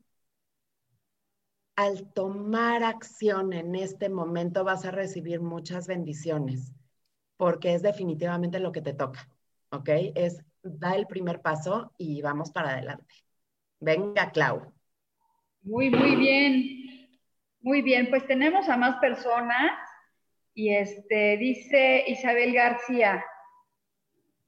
[1.79, 6.75] al tomar acción en este momento vas a recibir muchas bendiciones,
[7.37, 9.29] porque es definitivamente lo que te toca,
[9.71, 9.89] ¿ok?
[10.17, 13.15] Es da el primer paso y vamos para adelante.
[13.79, 14.73] Venga, Clau.
[15.63, 17.09] Muy, muy bien.
[17.61, 19.71] Muy bien, pues tenemos a más personas
[20.55, 23.25] y este dice Isabel García,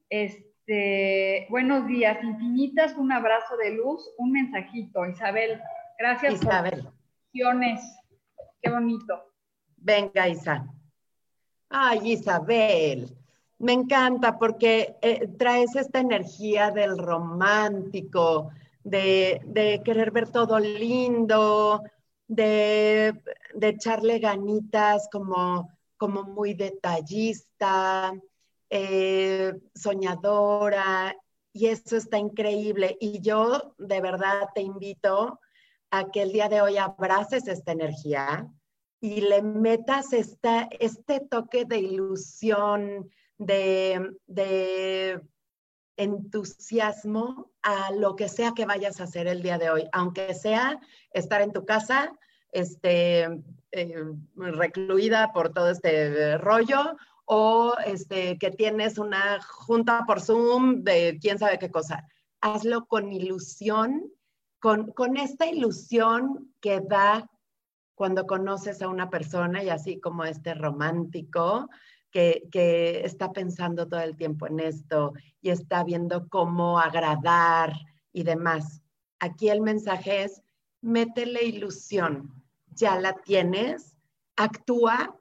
[0.09, 5.61] este, buenos días, infinitas, un abrazo de luz, un mensajito, Isabel.
[5.97, 6.91] Gracias Isabel.
[7.33, 9.15] Qué bonito.
[9.77, 10.67] Venga, Isa.
[11.69, 13.17] Ay, Isabel,
[13.59, 18.51] me encanta porque eh, traes esta energía del romántico,
[18.83, 21.83] de, querer ver todo lindo,
[22.27, 23.23] de,
[23.61, 28.13] echarle ganitas como, como muy detallista,
[28.69, 31.15] eh, soñadora,
[31.53, 32.97] y eso está increíble.
[33.01, 35.39] Y yo de verdad te invito
[35.91, 38.49] a que el día de hoy abraces esta energía
[39.01, 45.21] y le metas esta, este toque de ilusión, de,
[45.97, 50.81] entusiasmo a lo que sea que vayas a hacer el día de hoy, aunque sea
[51.13, 52.11] estar en tu casa,
[52.53, 53.29] este,
[53.73, 61.19] eh, recluida por todo este rollo, o este, que tienes una junta por Zoom de
[61.21, 62.09] quién sabe qué cosa.
[62.41, 64.11] Hazlo con ilusión,
[64.61, 67.29] con, con esta ilusión que da
[67.95, 71.69] cuando conoces a una persona y así como este romántico
[72.11, 77.75] que, que, está pensando todo el tiempo en esto y está viendo cómo agradar
[78.13, 78.83] y demás.
[79.19, 80.43] Aquí el mensaje es,
[80.81, 83.97] métele ilusión, ya la tienes,
[84.37, 85.17] actúa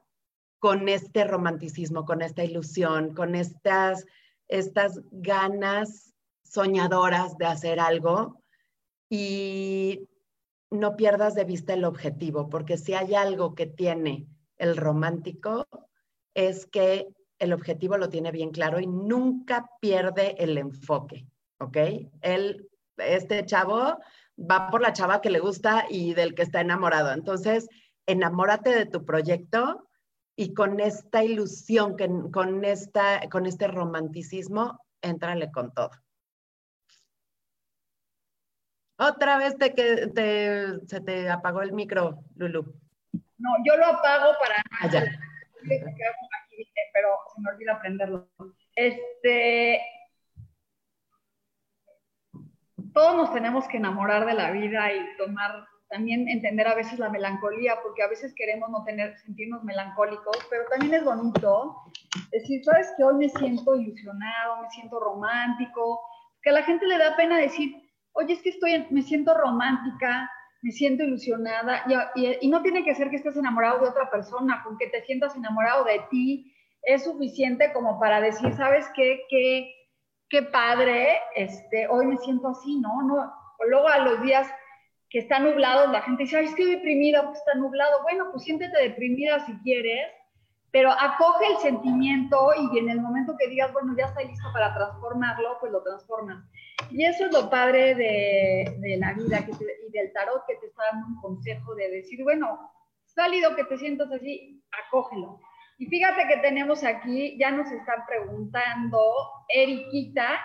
[0.60, 4.06] con este romanticismo, con esta ilusión, con estas,
[4.48, 8.39] estas ganas soñadoras de hacer algo
[9.10, 10.08] y
[10.72, 15.68] no pierdas de vista el objetivo, porque si hay algo que tiene el romántico,
[16.36, 17.08] es que
[17.40, 21.26] el objetivo lo tiene bien claro y nunca pierde el enfoque,
[21.60, 21.78] ¿ok?
[22.22, 23.98] Él, este chavo
[24.40, 27.12] va por la chava que le gusta y del que está enamorado.
[27.12, 27.68] Entonces,
[28.06, 29.88] enamórate de tu proyecto
[30.36, 31.96] y con esta ilusión,
[32.32, 35.92] con, esta, con este romanticismo, entrale con todo.
[39.00, 42.66] Otra vez te, te, se te apagó el micro, Lulu.
[43.38, 44.62] No, yo lo apago para...
[44.82, 45.06] Allá.
[45.08, 46.00] Ah,
[46.94, 48.28] pero se me olvida prenderlo.
[48.76, 49.82] Este,
[52.94, 57.10] todos nos tenemos que enamorar de la vida y tomar, también entender a veces la
[57.10, 61.78] melancolía, porque a veces queremos no tener, sentirnos melancólicos, pero también es bonito
[62.32, 66.02] decir, sabes que hoy me siento ilusionado, me siento romántico,
[66.42, 67.89] que a la gente le da pena decir,
[68.20, 70.30] oye, es que estoy, me siento romántica,
[70.62, 74.78] me siento ilusionada, y, no tiene que ser que estés enamorado de otra persona, con
[74.78, 76.54] que te sientas enamorado de ti,
[76.84, 79.22] es suficiente como para decir, ¿sabes qué?
[80.30, 83.02] qué padre, este, hoy me siento así, ¿no?
[83.02, 83.34] no
[83.68, 84.48] luego a los días
[85.10, 88.04] que están nublados, la gente dice, ay, estoy deprimida porque está nublado.
[88.04, 90.08] Bueno, pues siéntete deprimida si quieres,
[90.72, 94.74] pero acoge el sentimiento y en el momento que digas, bueno, ya está listo para
[94.74, 96.46] transformarlo, pues lo transformas.
[96.92, 100.68] Y eso es lo padre de, de la vida que y del tarot que te
[100.68, 102.72] está dando un consejo de decir, bueno,
[103.20, 105.40] válido que te sientas así, acógelo.
[105.78, 109.00] Y fíjate que tenemos aquí, ya nos están preguntando,
[109.48, 110.40] Eriquita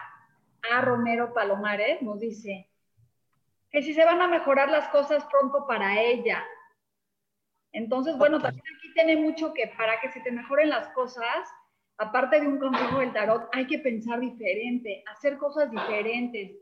[0.73, 0.81] A.
[0.81, 2.69] Romero Palomares nos dice
[3.71, 6.45] que si se van a mejorar las cosas pronto para ella.
[7.73, 11.49] Entonces, bueno, también aquí tiene mucho que para que se te mejoren las cosas,
[11.99, 16.53] aparte de un consejo del tarot, hay que pensar diferente, hacer cosas diferentes.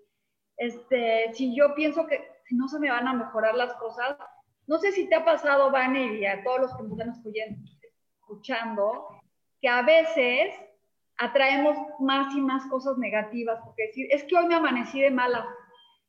[0.57, 4.17] Este, si yo pienso que no se me van a mejorar las cosas,
[4.67, 7.15] no sé si te ha pasado, Vane, y a todos los que nos están
[8.21, 9.09] escuchando,
[9.61, 10.55] que a veces
[11.19, 15.47] atraemos más y más cosas negativas, porque decir, es que hoy me amanecí de mala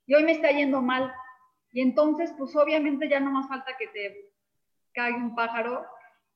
[0.05, 1.13] y hoy me está yendo mal.
[1.71, 4.33] Y entonces, pues obviamente ya no más falta que te
[4.93, 5.86] caiga un pájaro.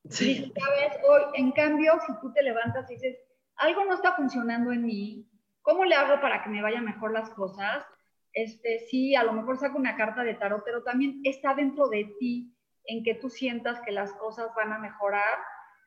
[0.10, 0.54] Sí.
[0.56, 3.17] Sabes, hoy, en cambio, si tú te levantas y dices,
[3.58, 5.28] algo no está funcionando en mí,
[5.62, 7.86] ¿cómo le hago para que me vayan mejor las cosas?
[8.34, 12.06] Este, sí, a lo mejor saco una carta de tarot, pero también está dentro de
[12.20, 12.54] ti
[12.86, 15.38] en que tú sientas que las cosas van a mejorar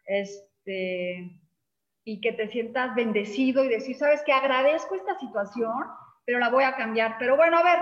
[0.04, 1.40] este,
[2.04, 5.72] y que te sientas bendecido y decir, sabes que agradezco esta situación,
[6.26, 7.16] pero la voy a cambiar.
[7.18, 7.78] Pero bueno, a ver,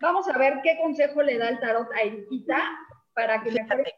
[0.00, 2.60] vamos a ver qué consejo le da el tarot a Eriquita
[3.14, 3.94] para que mejore.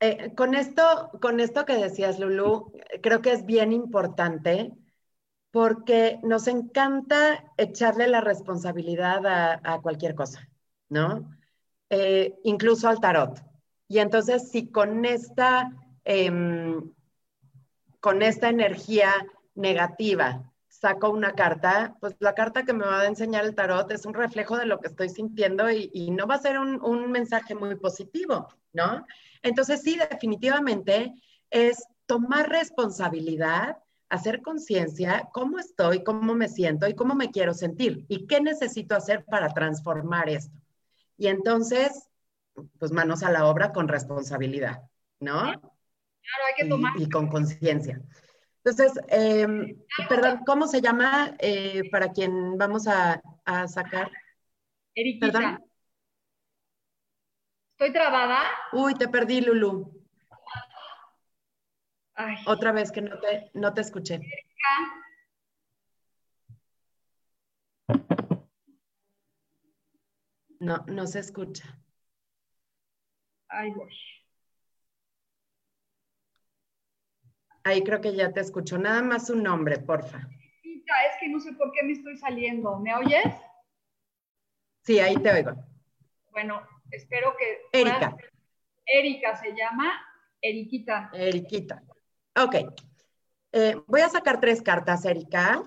[0.00, 4.72] Eh, con, esto, con esto que decías, Lulu, creo que es bien importante
[5.50, 10.48] porque nos encanta echarle la responsabilidad a, cualquier cosa,
[10.88, 11.30] ¿no?
[11.90, 13.40] Eh, incluso al tarot.
[13.86, 15.70] Y entonces, si con esta
[16.04, 16.92] Em,
[18.00, 19.10] con esta energía
[19.54, 20.52] negativa
[20.84, 24.12] saco una carta, pues la carta que me va a enseñar el tarot es un
[24.12, 27.74] reflejo de lo que estoy sintiendo y, no va a ser un, un, mensaje muy
[27.76, 29.06] positivo, ¿no?
[29.40, 31.14] Entonces sí, definitivamente
[31.48, 33.78] es tomar responsabilidad,
[34.10, 38.94] hacer conciencia, cómo estoy, cómo me siento y cómo me quiero sentir y qué necesito
[38.94, 40.60] hacer para transformar esto.
[41.16, 42.10] Y entonces,
[42.78, 44.82] pues manos a la obra con responsabilidad,
[45.18, 45.40] ¿no?
[45.40, 46.92] Claro, hay que tomar.
[47.00, 48.02] Y, con conciencia.
[48.64, 49.76] Entonces, em,
[50.08, 53.20] perdón, ¿cómo se llama eh, para quien vamos a,
[53.68, 54.10] sacar?
[54.94, 55.32] Eriquita.
[55.32, 55.64] ¿Perdón?
[57.72, 58.40] ¿Estoy trabada?
[58.72, 59.92] Uy, te perdí, Lulu.
[62.46, 64.20] Otra vez que no te, no te escuché.
[70.60, 71.78] No, no se escucha.
[73.48, 73.92] Ay, voy.
[77.64, 78.78] Ahí creo que ya te escucho.
[78.78, 80.28] Nada más un nombre, porfa.
[80.62, 82.78] Es que no sé por qué me estoy saliendo.
[82.78, 83.34] ¿Me oyes?
[84.82, 85.52] Sí, ahí te oigo.
[86.30, 86.60] Bueno,
[86.90, 87.62] espero que...
[87.72, 88.16] Erika.
[88.84, 89.92] Erika se llama.
[90.42, 91.10] Eriquita.
[91.14, 91.82] Eriquita.
[92.36, 92.56] Ok.
[93.52, 95.64] Eh, voy a sacar tres cartas, Erika,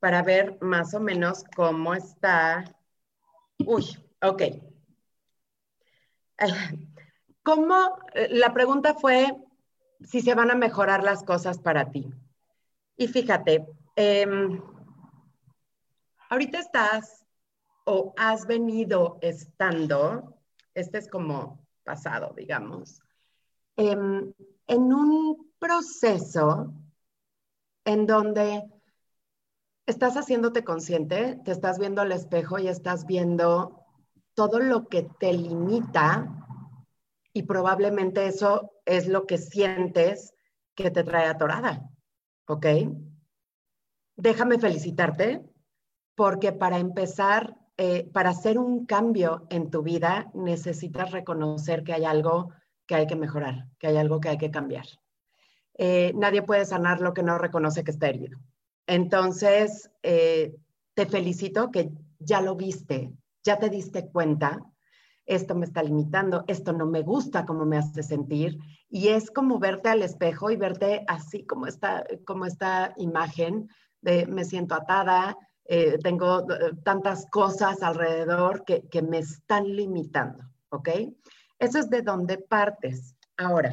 [0.00, 2.64] para ver más o menos cómo está.
[3.58, 3.84] Uy,
[4.20, 4.42] ok.
[7.44, 7.98] ¿Cómo?
[8.30, 9.32] La pregunta fue
[10.06, 12.12] si se van a mejorar las cosas para ti.
[12.96, 14.62] Y fíjate, em,
[16.28, 17.24] ahorita estás
[17.84, 20.38] o has venido estando,
[20.74, 23.00] este es como pasado, digamos,
[23.76, 24.32] em,
[24.66, 26.72] en un proceso
[27.84, 28.62] en donde
[29.86, 33.84] estás haciéndote consciente, te estás viendo al espejo y estás viendo
[34.34, 36.41] todo lo que te limita
[37.32, 40.34] y probablemente eso es lo que sientes
[40.74, 41.90] que te trae atorada,
[42.46, 42.66] ¿ok?
[44.16, 45.42] Déjame felicitarte
[46.14, 52.04] porque para empezar, eh, para hacer un cambio en tu vida, necesitas reconocer que hay
[52.04, 52.50] algo
[52.86, 54.86] que hay que mejorar, que hay algo que hay que cambiar.
[55.78, 58.38] Eh, nadie puede sanar lo que no reconoce que está herido.
[58.86, 60.54] Entonces, eh,
[60.94, 63.12] te felicito que ya lo viste,
[63.42, 64.60] ya te diste cuenta
[65.34, 68.58] esto me está limitando, esto no me gusta como me hace sentir.
[68.88, 73.68] Y es como verte al espejo y verte así como esta, como esta imagen
[74.00, 80.44] de me siento atada, eh, tengo eh, tantas cosas alrededor que, que me están limitando,
[80.70, 80.88] ¿ok?
[81.58, 83.14] Eso es de donde partes.
[83.36, 83.72] Ahora,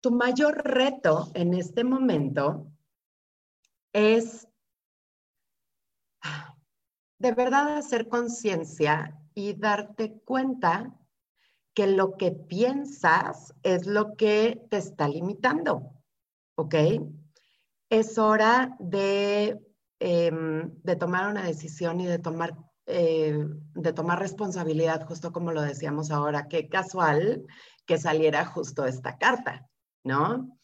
[0.00, 2.66] tu mayor reto en este momento
[3.92, 4.48] es
[7.18, 10.94] de verdad hacer conciencia y darte cuenta
[11.74, 15.92] que lo que piensas es lo que te está limitando,
[16.54, 16.74] ¿ok?
[17.88, 19.58] Es hora de,
[19.98, 22.56] em, de tomar una decisión y de tomar,
[22.86, 27.46] eh, de tomar responsabilidad, justo como lo decíamos ahora, qué casual
[27.86, 29.68] que saliera justo esta carta,
[30.04, 30.58] ¿no?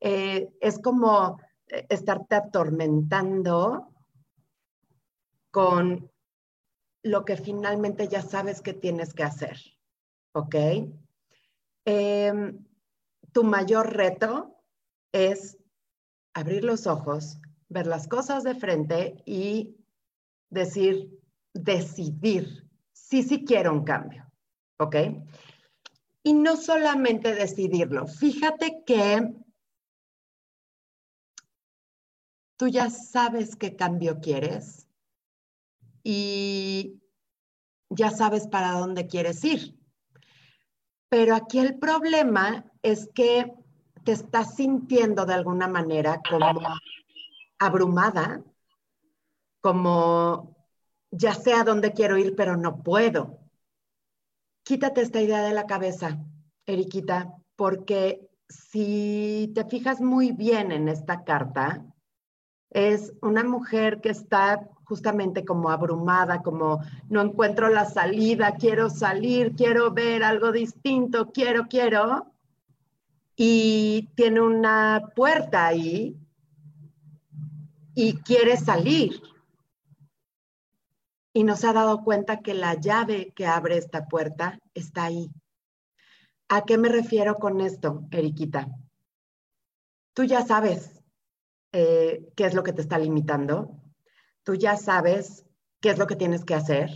[0.00, 1.38] Eh, es como
[1.68, 3.92] eh, estarte atormentando
[5.50, 6.10] con
[7.06, 9.58] lo que finalmente ya sabes que tienes que hacer.
[10.34, 10.54] ¿Ok?
[11.84, 12.64] Em,
[13.32, 14.60] tu mayor reto
[15.12, 15.56] es
[16.34, 17.38] abrir los ojos,
[17.68, 19.76] ver las cosas de frente y
[20.50, 21.18] decir,
[21.54, 24.30] decidir, sí, sí quiero un cambio.
[24.78, 24.96] ¿Ok?
[26.24, 29.32] Y no solamente decidirlo, fíjate que
[32.58, 34.85] tú ya sabes qué cambio quieres
[36.08, 37.02] y
[37.90, 39.76] ya sabes para dónde quieres ir.
[41.08, 43.52] Pero aquí el problema es que
[44.04, 46.60] te estás sintiendo de alguna manera como
[47.58, 48.40] abrumada,
[49.60, 50.56] como
[51.10, 53.40] ya sé a dónde quiero ir, pero no puedo.
[54.62, 56.20] Quítate esta idea de la cabeza,
[56.66, 61.84] Eriquita, porque si te fijas muy bien en esta carta,
[62.70, 69.54] es una mujer que está justamente como abrumada, como no encuentro la salida, quiero salir,
[69.54, 72.32] quiero ver algo distinto, quiero, quiero.
[73.36, 76.16] Y tiene una puerta ahí
[77.94, 79.20] y quiere salir.
[81.34, 85.28] Y no se ha dado cuenta que la llave que abre esta puerta está ahí.
[86.48, 88.68] ¿A qué me refiero con esto, Eriquita?
[90.14, 91.02] Tú ya sabes
[91.72, 93.75] eh, qué es lo que te está limitando,
[94.46, 95.44] tú ya sabes
[95.80, 96.90] qué es lo que tienes que hacer.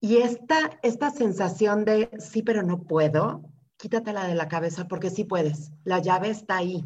[0.00, 3.42] Y esta, esta sensación de sí, pero no puedo,
[3.76, 5.72] quítatela de la cabeza porque sí puedes.
[5.82, 6.84] La llave está ahí.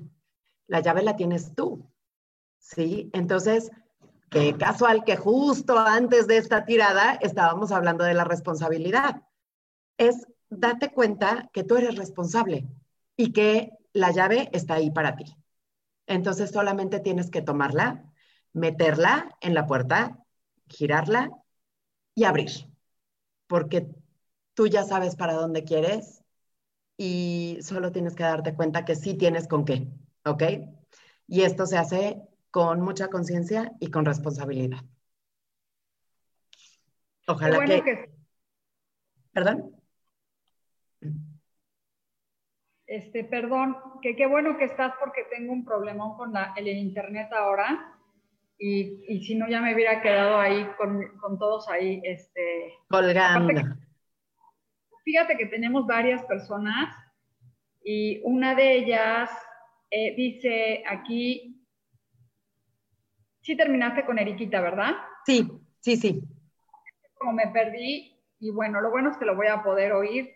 [0.69, 1.87] La llave la tienes tú.
[2.59, 3.11] ¿Sí?
[3.13, 3.71] Entonces,
[4.31, 9.23] qué casual que justo antes de esta tirada estábamos hablando de la responsabilidad.
[9.99, 12.67] Es date cuenta que tú eres responsable
[13.19, 15.37] y que la llave está ahí para ti.
[16.07, 18.11] Entonces solamente tienes que tomarla,
[18.59, 20.19] meterla en la puerta,
[20.69, 21.31] girarla
[22.15, 22.51] y abrir,
[23.47, 23.89] porque
[24.55, 26.25] tú ya sabes para dónde quieres
[26.97, 29.89] y solo tienes que darte cuenta que sí tienes con qué,
[30.25, 30.43] ¿ok?
[31.27, 34.81] Y esto se hace con mucha conciencia y con responsabilidad.
[37.27, 38.11] Ojalá que...
[39.33, 39.77] ¿Perdón?
[42.87, 47.98] Este, perdón, que qué bueno que estás porque tengo un problema con el internet ahora
[48.59, 53.77] y, si no ya me hubiera quedado ahí con, todos ahí, este, colgando.
[55.05, 56.95] fíjate que tenemos varias personas
[57.83, 59.31] y una de ellas
[59.91, 61.65] eh, dice aquí,
[63.41, 64.93] sí terminaste con Eriquita, ¿verdad?
[65.25, 65.49] Sí,
[65.81, 66.23] sí, sí.
[67.15, 70.35] Como me perdí y bueno, lo bueno es que lo voy a poder oír.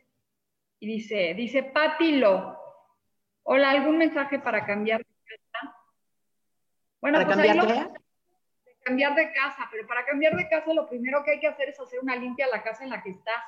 [0.80, 2.58] Y dice, dice Patilo,
[3.44, 5.04] Hola, ¿algún mensaje para cambiar de
[5.52, 5.76] casa?
[7.00, 8.01] Bueno, ¿Para pues cambiar de
[8.82, 11.80] cambiar de casa, pero para cambiar de casa lo primero que hay que hacer es
[11.80, 13.44] hacer una limpia a la casa en la que estás.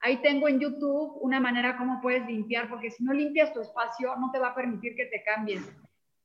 [0.00, 4.16] Ahí tengo en YouTube una manera como puedes limpiar, porque si no limpias tu espacio,
[4.16, 5.62] no te va a permitir que te cambies.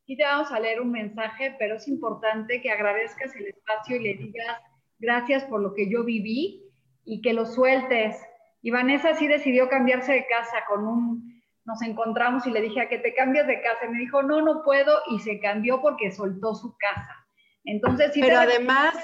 [0.03, 3.99] Aquí te vamos a leer un mensaje, pero es importante que agradezcas el espacio y
[3.99, 4.57] le digas
[4.99, 6.63] gracias por lo que yo viví
[7.05, 8.17] y que lo sueltes.
[8.61, 12.89] Y Vanessa sí decidió cambiarse de casa con un, nos encontramos y le dije a
[12.89, 13.85] que te cambies de casa.
[13.85, 14.99] Y me dijo, no, no puedo.
[15.11, 17.26] Y se cambió porque soltó su casa.
[17.67, 18.95] Entonces, sí Pero además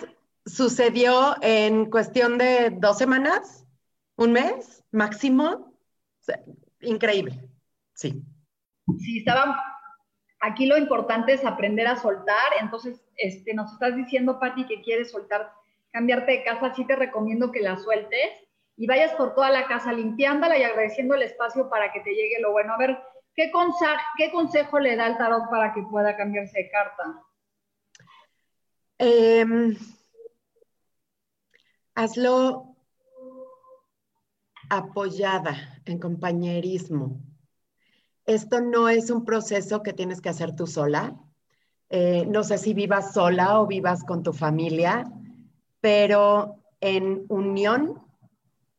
[0.45, 3.65] sucedió en cuestión de dos semanas,
[4.15, 5.73] un mes máximo.
[6.81, 7.39] increíble,
[7.93, 8.23] sí.
[8.99, 9.73] Sí, estaba
[10.39, 12.51] Aquí lo importante es aprender a soltar.
[12.59, 15.49] Entonces, este, nos estás diciendo, Patti, que quieres soltar,
[15.91, 16.73] cambiarte de casa.
[16.73, 18.29] Sí te recomiendo que la sueltes
[18.75, 22.41] y vayas por toda la casa limpiándola y agradeciendo el espacio para que te llegue
[22.41, 22.73] lo bueno.
[22.73, 22.99] A ver,
[23.35, 23.51] ¿qué,
[24.17, 27.23] qué consejo le da el tarot para que pueda cambiarse de carta?
[29.05, 29.75] Em,
[31.95, 32.75] hazlo
[34.69, 37.21] apoyada en compañerismo
[38.25, 41.15] esto no es un proceso que tienes que hacer tú sola.
[41.89, 45.03] Eh, no sé si vivas sola o vivas con tu familia,
[45.81, 48.01] pero en unión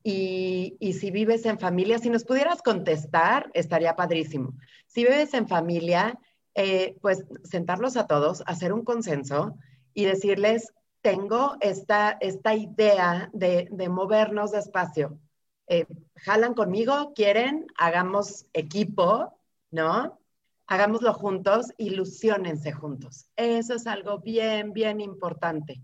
[0.02, 4.54] y, si vives en familia, si nos pudieras contestar, estaría padrísimo.
[4.86, 6.18] Si vives en familia,
[6.54, 9.56] eh, pues sentarlos a todos, hacer un consenso
[9.94, 15.18] y decirles, tengo esta, esta idea de, movernos despacio.
[15.66, 15.86] Eh,
[16.16, 19.38] jalan conmigo, quieren, hagamos equipo,
[19.70, 20.18] ¿no?
[20.66, 23.26] Hagámoslo juntos, ilusionense juntos.
[23.36, 25.82] Eso es algo bien, bien importante.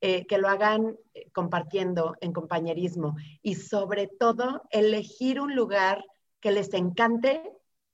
[0.00, 6.04] Eh, que lo hagan eh, compartiendo en compañerismo y sobre todo elegir un lugar
[6.40, 7.42] que les encante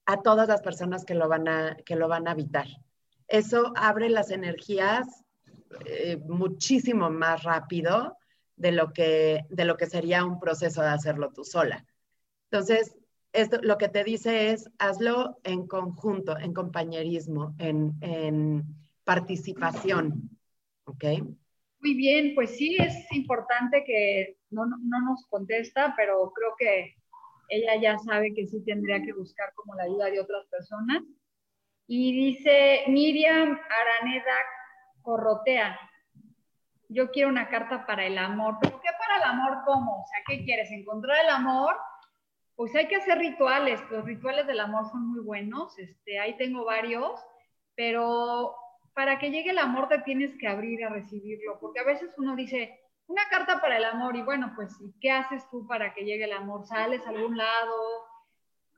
[0.06, 2.66] a todas las personas que lo van a, que lo van a habitar.
[3.28, 5.24] Eso abre las energías
[6.26, 8.16] muchísimo más rápido
[8.56, 11.86] de lo que, de lo que sería un proceso de hacerlo tú sola.
[12.50, 12.94] Entonces,
[13.32, 18.64] esto lo que te dice es, hazlo en conjunto, en compañerismo, en,
[19.04, 20.30] participación.
[20.84, 21.04] ¿Ok?
[21.80, 26.96] Muy bien, pues sí, es importante que no, no, nos contesta, pero creo que
[27.48, 31.02] ella ya sabe que sí tendría que buscar como la ayuda de otras personas.
[31.86, 34.36] Y dice Miriam Araneda
[35.02, 35.78] Corrotea,
[36.88, 38.58] yo quiero una carta para el amor.
[38.60, 40.02] ¿Pero qué para el amor cómo?
[40.02, 40.70] O sea, ¿qué quieres?
[40.70, 41.76] ¿Encontrar el amor?
[42.56, 43.80] Pues hay que hacer rituales.
[43.90, 45.78] Los rituales del amor son muy buenos.
[45.78, 47.20] Este, ahí tengo varios,
[47.74, 48.56] pero
[48.92, 52.34] para que llegue el amor te tienes que abrir a recibirlo, porque a veces uno
[52.36, 56.24] dice, una carta para el amor, y bueno, pues, ¿qué haces tú para que llegue
[56.24, 56.66] el amor?
[56.66, 57.76] ¿Sales a algún lado?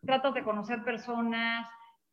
[0.02, 1.68] ¿Tratas de conocer personas?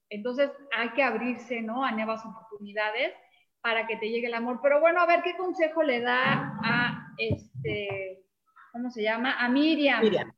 [0.10, 1.84] Entonces hay que abrirse, ¿no?
[1.84, 3.14] A nuevas oportunidades
[3.62, 4.60] para que te llegue el amor.
[4.62, 8.24] Pero bueno, a ver qué consejo le da a este,
[8.72, 9.34] ¿cómo se llama?
[9.34, 10.02] A Miriam.
[10.02, 10.32] Miriam.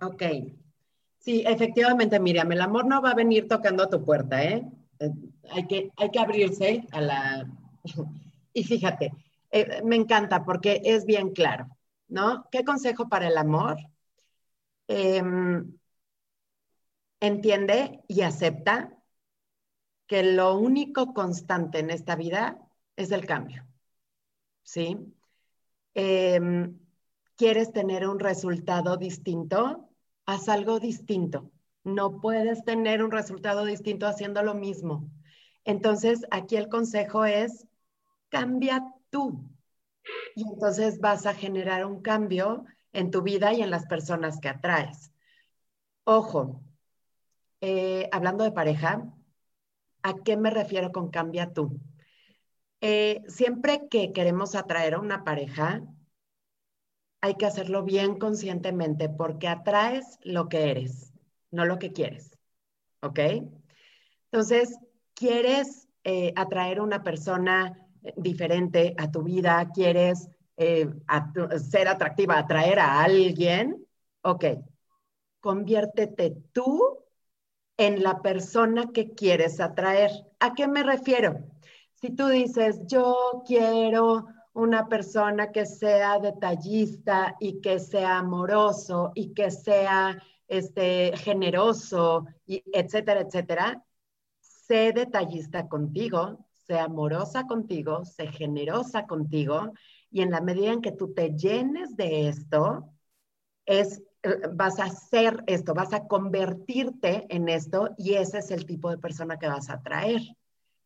[0.00, 0.22] Ok.
[1.18, 4.62] Sí, efectivamente, Miriam, el amor no va a venir tocando a tu puerta, ¿eh?
[4.98, 5.10] eh
[5.50, 7.50] hay, que, hay que abrirse a la...
[8.52, 9.10] y fíjate,
[9.50, 11.68] eh, me encanta porque es bien claro,
[12.08, 12.46] ¿no?
[12.50, 13.78] ¿Qué consejo para el amor?
[14.86, 15.78] Em,
[17.20, 18.92] entiende y acepta
[20.06, 22.58] que lo único constante en esta vida
[22.96, 23.66] es el cambio.
[24.62, 24.96] ¿Sí?
[25.94, 26.78] Em,
[27.36, 29.88] ¿Quieres tener un resultado distinto?
[30.26, 31.50] Haz algo distinto.
[31.82, 35.10] No puedes tener un resultado distinto haciendo lo mismo.
[35.64, 37.66] Entonces, aquí el consejo es,
[38.28, 39.50] cambia tú.
[40.34, 44.48] Y entonces vas a generar un cambio en tu vida y en las personas que
[44.48, 45.12] atraes.
[46.04, 46.62] Ojo,
[47.60, 49.10] eh, hablando de pareja,
[50.04, 51.80] ¿A qué me refiero con cambia tú?
[52.82, 55.82] Eh, siempre que queremos atraer a una pareja,
[57.22, 61.14] hay que hacerlo bien conscientemente porque atraes lo que eres,
[61.50, 62.38] no lo que quieres.
[63.00, 63.18] ¿Ok?
[64.30, 64.78] Entonces,
[65.14, 70.28] quieres eh, atraer una persona diferente a tu vida, quieres
[70.58, 70.86] eh,
[71.70, 73.86] ser atractiva, atraer a alguien,
[74.20, 74.44] ok,
[75.40, 77.03] conviértete tú
[77.76, 80.10] en la persona que quieres atraer.
[80.40, 81.38] ¿A qué me refiero?
[81.94, 89.34] Si tú dices, yo quiero una persona que sea detallista y que sea amoroso y
[89.34, 93.84] que sea este, generoso, y etcétera, etcétera,
[94.40, 99.72] sé detallista contigo, sé amorosa contigo, sé generosa contigo
[100.10, 102.92] y en la medida en que tú te llenes de esto,
[103.66, 104.02] es
[104.52, 108.98] vas a hacer esto, vas a convertirte en esto y ese es el tipo de
[108.98, 110.22] persona que vas a atraer.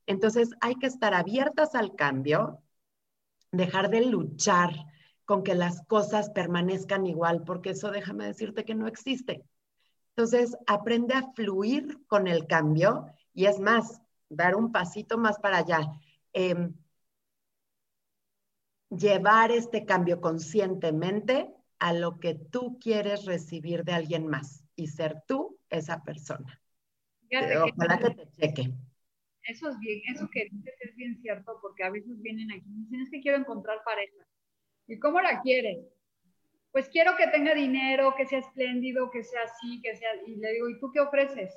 [0.07, 2.62] Entonces hay que estar abiertas al cambio,
[3.53, 4.70] dejar de luchar
[5.24, 9.45] con que las cosas permanezcan igual, porque eso déjame decirte que no existe.
[10.16, 15.59] Entonces, aprende a fluir con el cambio y es más, dar un pasito más para
[15.59, 15.93] allá.
[16.32, 16.74] Em,
[18.89, 25.22] llevar este cambio conscientemente a lo que tú quieres recibir de alguien más y ser
[25.26, 26.61] tú esa persona.
[27.31, 28.72] Ojalá que, te cheque.
[29.43, 32.85] Eso es bien, eso que dices es bien cierto, porque a veces vienen aquí y
[32.85, 34.26] dicen, es que quiero encontrar pareja.
[34.87, 35.79] ¿Y cómo la quieres?
[36.72, 40.11] Pues quiero que tenga dinero, que sea espléndido, que sea así, que sea...
[40.26, 41.55] Y le digo, ¿y tú qué ofreces?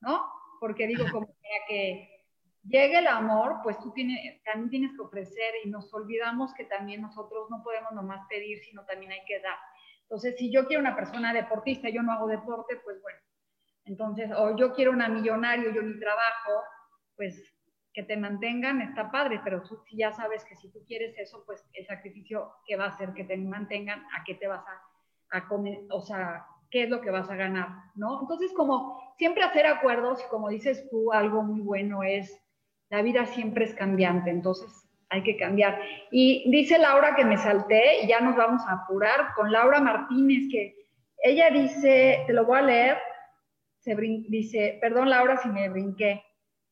[0.00, 0.22] ¿No?
[0.60, 2.13] Porque digo, como para que
[2.64, 7.02] llegue el amor, pues tú tienes, también tienes que ofrecer y nos olvidamos que también
[7.02, 9.56] nosotros no podemos nomás pedir, sino también hay que dar.
[10.02, 13.18] Entonces, si yo quiero una persona deportista, yo no hago deporte, pues bueno.
[13.84, 16.62] Entonces, o yo quiero una millonario, yo mi trabajo,
[17.16, 17.54] pues
[17.92, 21.64] que te mantengan está padre, pero tú ya sabes que si tú quieres eso, pues
[21.74, 25.46] el sacrificio que va a hacer que te mantengan, a qué te vas a, a
[25.46, 28.20] comer, o sea, qué es lo que vas a ganar, ¿no?
[28.22, 32.43] Entonces, como siempre hacer acuerdos, como dices tú, algo muy bueno es,
[32.94, 35.80] la vida siempre es cambiante, entonces hay que cambiar.
[36.12, 40.44] Y dice Laura que me salté, y ya nos vamos a apurar con Laura Martínez,
[40.48, 40.76] que
[41.24, 42.98] ella dice, te lo voy a leer,
[43.80, 46.22] se dice, perdón Laura si me brinqué,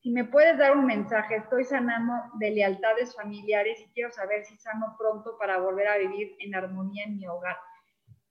[0.01, 4.55] si me puedes dar un mensaje, estoy sanando de lealtades familiares y quiero saber si
[4.55, 7.57] sano pronto para volver a vivir en armonía en mi hogar.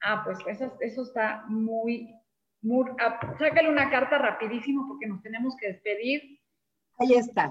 [0.01, 0.39] Ah, pues
[0.81, 2.15] eso, está muy,
[2.63, 2.91] muy...
[2.99, 6.41] Ah, sácale una carta rapidísimo porque nos tenemos que despedir.
[6.99, 7.51] Ahí está,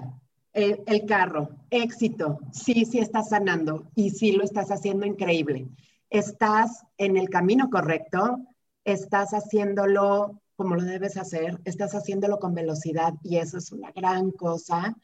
[0.52, 5.66] el, el carro, éxito, sí, sí estás sanando y sí lo estás haciendo increíble.
[6.10, 8.38] Estás en el camino correcto,
[8.84, 14.30] estás haciéndolo como lo debes hacer, estás haciéndolo con velocidad y eso es una gran
[14.30, 14.96] cosa.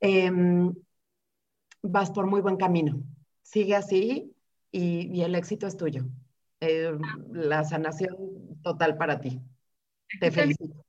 [0.00, 0.72] Em,
[1.82, 3.02] vas por muy buen camino.
[3.42, 4.32] Sigue así
[4.70, 6.04] y, el éxito es tuyo.
[6.60, 7.00] Em,
[7.32, 8.16] la sanación
[8.62, 9.40] total para ti.
[10.20, 10.84] Te felicito.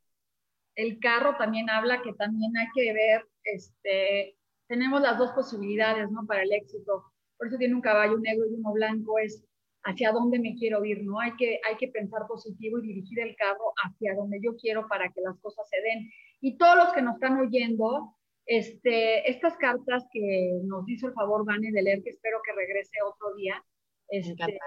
[0.76, 4.38] El carro también habla que también hay que ver, este,
[4.68, 6.26] tenemos las dos posibilidades, ¿no?
[6.26, 7.04] Para el éxito.
[7.38, 9.46] Por eso tiene un caballo negro y uno blanco, es
[9.84, 11.20] hacia dónde me quiero ir, ¿no?
[11.20, 15.10] Hay que, hay que pensar positivo y dirigir el carro hacia donde yo quiero para
[15.12, 16.10] que las cosas se den.
[16.42, 18.16] Y todos los que nos están oyendo,
[18.46, 22.98] este, estas cartas que nos hizo el favor Vane de leer, que espero que regrese
[23.06, 23.64] otro día,
[24.08, 24.60] este,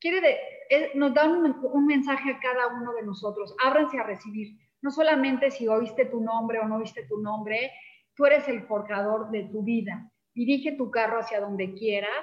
[0.00, 3.54] quiere de, nos da un, un, mensaje a cada uno de nosotros.
[3.64, 4.56] Ábranse a recibir.
[4.84, 7.72] No solamente si oíste tu nombre o no oíste tu nombre,
[8.14, 10.12] tú eres el forjador de tu vida.
[10.34, 12.22] Dirige tu carro hacia donde quieras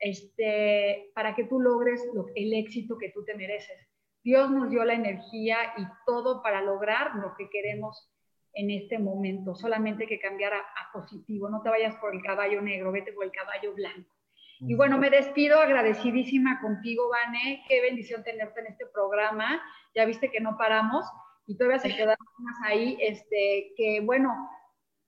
[0.00, 2.04] este, para que tú logres
[2.34, 3.78] el éxito que tú te mereces.
[4.24, 8.10] Dios nos dio la energía y todo para lograr lo que queremos
[8.54, 9.54] en este momento.
[9.54, 11.48] Solamente que cambiar a, positivo.
[11.48, 14.10] No te vayas por el caballo negro, vete por el caballo blanco.
[14.58, 17.62] Y bueno, me despido agradecidísima contigo, Vane.
[17.68, 19.62] Qué bendición tenerte en este programa.
[19.94, 21.06] Ya viste que no paramos
[21.50, 22.96] y todavía se quedan más ahí.
[23.00, 24.32] Este, que bueno,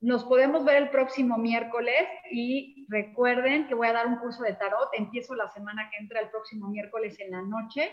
[0.00, 4.54] nos podemos ver el próximo miércoles y recuerden que voy a dar un curso de
[4.54, 4.88] tarot.
[4.92, 7.92] Empiezo la semana que entra el próximo miércoles en la noche,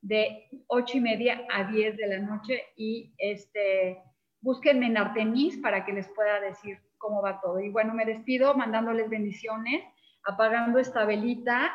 [0.00, 2.64] de ocho y media a 10 de la noche.
[2.76, 4.02] Y este,
[4.40, 7.60] búsquenme en Artemis para que les pueda decir cómo va todo.
[7.60, 9.84] Y bueno, me despido mandándoles bendiciones,
[10.24, 11.72] apagando esta velita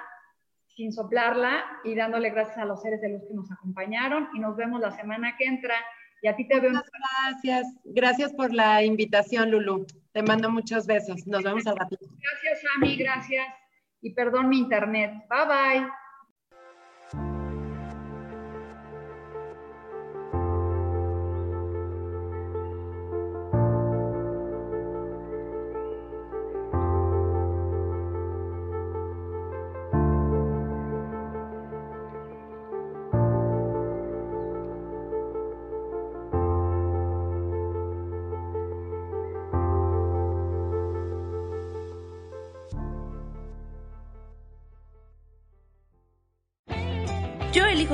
[0.68, 4.28] sin soplarla y dándole gracias a los seres de luz que nos acompañaron.
[4.34, 5.76] Y nos vemos la semana que entra.
[6.22, 6.72] Y a ti te veo.
[6.72, 6.92] Muchas
[7.26, 7.68] gracias.
[7.86, 9.86] Gracias por la invitación, Lulu.
[10.12, 11.26] Te mando muchos besos.
[11.28, 12.06] Nos vemos al ratito.
[12.06, 12.98] Gracias, Ami.
[12.98, 13.48] Gracias.
[14.02, 15.14] Y perdón mi internet.
[15.30, 15.90] Bye bye.